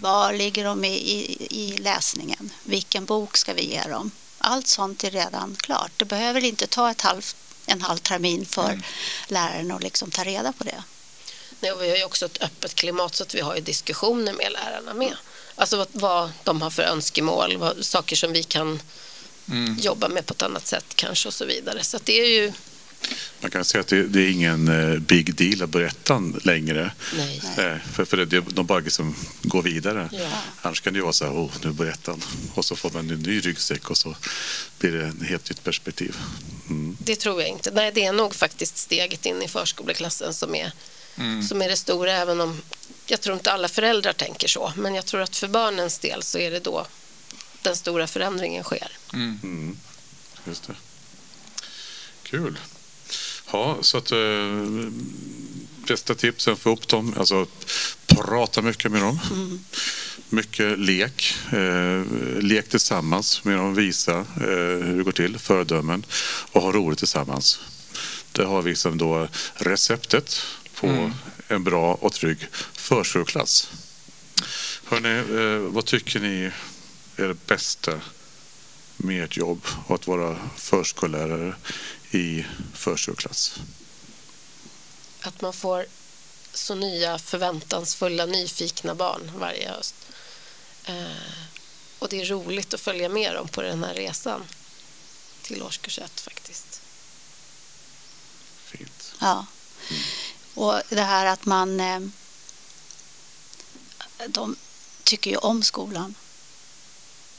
Var 0.02 0.32
ligger 0.32 0.64
de 0.64 0.84
i, 0.84 0.94
i, 0.94 1.46
i 1.50 1.76
läsningen? 1.76 2.52
Vilken 2.62 3.04
bok 3.04 3.36
ska 3.36 3.54
vi 3.54 3.64
ge 3.64 3.82
dem? 3.82 4.10
Allt 4.38 4.66
sånt 4.66 5.04
är 5.04 5.10
redan 5.10 5.56
klart. 5.56 5.92
Det 5.96 6.04
behöver 6.04 6.44
inte 6.44 6.66
ta 6.66 6.90
ett 6.90 7.00
halvt, 7.00 7.36
en 7.66 7.82
halv 7.82 7.98
termin 7.98 8.46
för 8.46 8.82
läraren 9.28 9.70
att 9.70 9.82
liksom 9.82 10.10
ta 10.10 10.24
reda 10.24 10.52
på 10.52 10.64
det. 10.64 10.84
Nej, 11.60 11.72
och 11.72 11.82
vi 11.82 11.90
har 11.90 11.96
ju 11.96 12.04
också 12.04 12.26
ett 12.26 12.42
öppet 12.42 12.74
klimat 12.74 13.14
så 13.14 13.22
att 13.22 13.34
vi 13.34 13.40
har 13.40 13.54
ju 13.54 13.60
diskussioner 13.60 14.32
med 14.32 14.52
lärarna 14.52 14.94
med. 14.94 15.16
Alltså 15.54 15.76
vad, 15.76 15.88
vad 15.92 16.32
de 16.44 16.62
har 16.62 16.70
för 16.70 16.82
önskemål, 16.82 17.56
vad, 17.56 17.84
saker 17.84 18.16
som 18.16 18.32
vi 18.32 18.42
kan 18.42 18.82
jobba 19.78 20.08
med 20.08 20.26
på 20.26 20.34
ett 20.34 20.42
annat 20.42 20.66
sätt 20.66 20.86
kanske 20.94 21.28
och 21.28 21.34
så 21.34 21.44
vidare. 21.44 21.84
Så 21.84 21.96
att 21.96 22.06
det 22.06 22.20
är 22.20 22.28
ju, 22.28 22.52
Man 23.40 23.50
kan 23.50 23.64
säga 23.64 23.80
att 23.80 23.88
det, 23.88 24.02
det 24.02 24.20
är 24.20 24.30
ingen 24.30 24.68
eh, 24.92 24.98
big 24.98 25.34
deal 25.34 25.62
att 25.62 25.70
berätta 25.70 26.22
längre. 26.44 26.92
nej. 27.16 27.40
Eh, 27.58 27.78
För, 27.92 28.04
för 28.04 28.16
det, 28.16 28.24
det, 28.24 28.40
de 28.40 28.66
bara 28.66 28.78
liksom 28.78 29.14
går 29.42 29.62
vidare. 29.62 30.08
Ja. 30.12 30.28
Annars 30.62 30.80
kan 30.80 30.92
det 30.92 30.96
ju 30.96 31.02
vara 31.02 31.12
så 31.12 31.24
här, 31.24 31.32
oh, 31.32 31.50
nu 31.62 31.72
berättar 31.72 32.12
han. 32.12 32.22
Och 32.54 32.64
så 32.64 32.76
får 32.76 32.90
man 32.90 33.10
en 33.10 33.18
ny 33.18 33.40
ryggsäck 33.40 33.90
och 33.90 33.96
så 33.98 34.16
blir 34.78 34.92
det 34.92 35.06
ett 35.06 35.28
helt 35.28 35.50
nytt 35.50 35.64
perspektiv. 35.64 36.16
Mm. 36.68 36.96
Det 37.00 37.16
tror 37.16 37.40
jag 37.40 37.50
inte. 37.50 37.70
Nej, 37.70 37.92
det 37.94 38.04
är 38.04 38.12
nog 38.12 38.34
faktiskt 38.34 38.76
steget 38.78 39.26
in 39.26 39.42
i 39.42 39.48
förskoleklassen 39.48 40.34
som 40.34 40.54
är, 40.54 40.72
som 41.48 41.62
är 41.62 41.68
det 41.68 41.76
stora, 41.76 42.12
även 42.12 42.40
om 42.40 42.60
jag 43.06 43.20
tror 43.20 43.36
inte 43.36 43.52
alla 43.52 43.68
föräldrar 43.68 44.12
tänker 44.12 44.48
så. 44.48 44.72
Men 44.76 44.94
jag 44.94 45.06
tror 45.06 45.20
att 45.20 45.36
för 45.36 45.48
barnens 45.48 45.98
del 45.98 46.22
så 46.22 46.38
är 46.38 46.50
det 46.50 46.60
då 46.60 46.86
den 47.62 47.76
stora 47.76 48.06
förändringen 48.06 48.64
sker. 48.64 48.88
Mm. 49.12 49.76
Just 50.46 50.66
det. 50.66 50.74
Kul. 52.22 52.58
Ja, 53.54 53.78
så 53.80 53.98
att 53.98 54.12
eh, 54.12 54.88
bästa 55.88 56.14
tipsen 56.14 56.56
få 56.56 56.70
upp 56.70 56.88
dem, 56.88 57.14
alltså 57.18 57.46
prata 58.06 58.62
mycket 58.62 58.92
med 58.92 59.02
dem. 59.02 59.18
Mycket 60.28 60.78
lek, 60.78 61.34
eh, 61.52 62.02
lek 62.42 62.68
tillsammans 62.68 63.44
med 63.44 63.56
dem, 63.56 63.74
visa 63.74 64.18
eh, 64.18 64.84
hur 64.84 64.96
det 64.96 65.04
går 65.04 65.12
till, 65.12 65.38
föredömen 65.38 66.06
och 66.52 66.62
ha 66.62 66.72
roligt 66.72 66.98
tillsammans. 66.98 67.60
Det 68.32 68.44
har 68.44 68.62
vi 68.62 68.70
liksom 68.70 68.98
då 68.98 69.28
receptet 69.54 70.40
på 70.74 71.10
en 71.48 71.64
bra 71.64 71.94
och 71.94 72.12
trygg 72.12 72.48
förskoleklass. 72.72 73.70
Hörrni, 74.84 75.18
eh, 75.18 75.72
vad 75.72 75.84
tycker 75.84 76.20
ni 76.20 76.50
är 77.16 77.28
det 77.28 77.46
bästa 77.46 78.00
med 78.96 79.24
ert 79.24 79.36
jobb 79.36 79.66
och 79.86 79.94
att 79.94 80.06
vara 80.06 80.36
förskollärare 80.56 81.54
i 82.14 82.46
förskoleklass? 82.74 83.54
Att 85.20 85.40
man 85.40 85.52
får 85.52 85.86
så 86.52 86.74
nya, 86.74 87.18
förväntansfulla, 87.18 88.26
nyfikna 88.26 88.94
barn 88.94 89.30
varje 89.36 89.70
höst. 89.70 89.94
Eh, 90.84 91.06
och 91.98 92.08
det 92.08 92.20
är 92.20 92.24
roligt 92.24 92.74
att 92.74 92.80
följa 92.80 93.08
med 93.08 93.34
dem 93.34 93.48
på 93.48 93.62
den 93.62 93.84
här 93.84 93.94
resan 93.94 94.44
till 95.42 95.62
årskurs 95.62 95.98
ett 95.98 96.20
faktiskt. 96.20 96.80
Fint. 98.64 99.14
Ja. 99.20 99.46
Och 100.54 100.80
det 100.88 101.02
här 101.02 101.26
att 101.26 101.44
man... 101.44 101.80
eh, 101.80 102.00
De 104.28 104.56
tycker 105.02 105.30
ju 105.30 105.36
om 105.36 105.62
skolan 105.62 106.14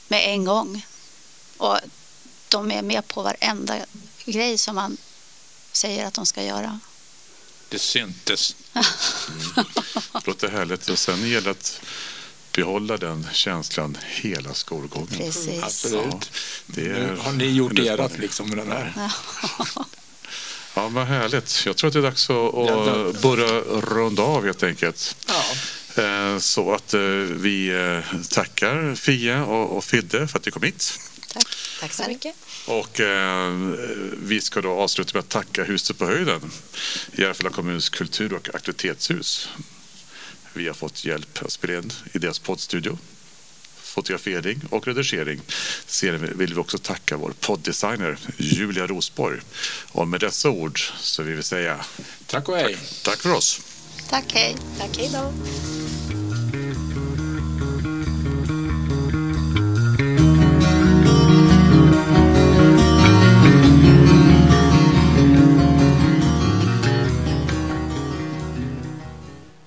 med 0.08 0.24
en 0.34 0.44
gång. 0.44 0.86
Och 1.56 1.78
de 2.48 2.70
är 2.70 2.82
med 2.82 3.08
på 3.08 3.22
varenda 3.22 3.86
grej 4.32 4.58
som 4.58 4.74
man 4.74 4.96
säger 5.72 6.06
att 6.06 6.14
de 6.14 6.26
ska 6.26 6.42
göra. 6.42 6.80
Det 7.68 7.78
syntes. 7.78 8.56
Det 10.12 10.26
låter 10.26 10.48
härligt. 10.48 10.88
Och 10.88 10.98
sen 10.98 11.28
gäller 11.28 11.40
det 11.44 11.50
att 11.50 11.80
behålla 12.52 12.96
den 12.96 13.26
känslan 13.32 13.98
hela 14.06 14.54
skolgången. 14.54 15.08
Precis. 15.16 15.62
Absolut. 15.62 16.30
Det 16.66 16.82
Nu 16.82 16.94
är 16.94 17.16
har 17.16 17.32
ni 17.32 17.44
gjort 17.46 17.78
ert 17.78 18.18
liksom 18.18 18.48
med 18.48 18.58
den 18.58 18.72
här. 18.72 19.10
Ja, 20.74 20.88
vad 20.88 21.06
härligt. 21.06 21.62
Jag 21.66 21.76
tror 21.76 21.88
att 21.88 21.92
det 21.94 21.98
är 22.00 22.02
dags 22.02 22.30
att, 22.30 22.36
Ja, 22.36 23.08
att 23.10 23.22
börja 23.22 23.60
runda 23.80 24.22
av 24.22 24.44
helt 24.44 24.62
enkelt. 24.62 25.16
Ja. 25.28 25.44
Eh, 26.02 26.38
Så 26.38 26.72
att 26.74 26.94
eh, 26.94 27.00
vi 27.00 27.68
eh, 27.68 28.20
tackar 28.30 28.94
Fia 28.94 29.44
och 29.44 29.76
och 29.76 29.84
Fidde 29.84 30.28
för 30.28 30.38
att 30.38 30.46
ni 30.46 30.52
kom 30.52 30.62
hit. 30.62 31.00
Tack. 31.36 31.56
Tack 31.80 31.92
så 31.92 32.08
mycket. 32.08 32.34
Och 32.66 33.00
eh, 33.00 33.52
vi 34.22 34.40
ska 34.40 34.60
då 34.60 34.70
avsluta 34.70 35.10
med 35.14 35.20
att 35.20 35.28
tacka 35.28 35.64
Huset 35.64 35.98
på 35.98 36.06
höjden, 36.06 36.50
Järfälla 37.12 37.50
kommuns 37.50 37.88
kultur 37.88 38.32
och 38.32 38.54
aktivitetshus. 38.54 39.48
Vi 40.52 40.66
har 40.66 40.74
fått 40.74 41.04
hjälp 41.04 41.42
att 41.42 41.52
spela 41.52 41.78
in 41.78 41.92
i 42.12 42.18
deras 42.18 42.38
poddstudio. 42.38 42.98
Fotografering 43.76 44.60
och 44.70 44.86
redigering. 44.86 45.40
Sen 45.86 46.38
vill 46.38 46.54
vi 46.54 46.60
också 46.60 46.78
tacka 46.78 47.16
vår 47.16 47.32
podddesigner 47.40 48.18
Julia 48.36 48.86
Rosborg. 48.86 49.40
Och 49.92 50.08
med 50.08 50.20
dessa 50.20 50.50
ord 50.50 50.80
så 51.00 51.22
vill 51.22 51.36
vi 51.36 51.42
säga 51.42 51.84
Tack 52.26 52.48
och 52.48 52.56
hej. 52.56 52.78
tack 53.02 53.22
för 53.22 53.32
oss. 53.32 53.60
Tack, 54.10 54.32
hej. 54.32 54.56
Tack, 54.78 54.98
hej 54.98 55.10
då. 55.12 55.32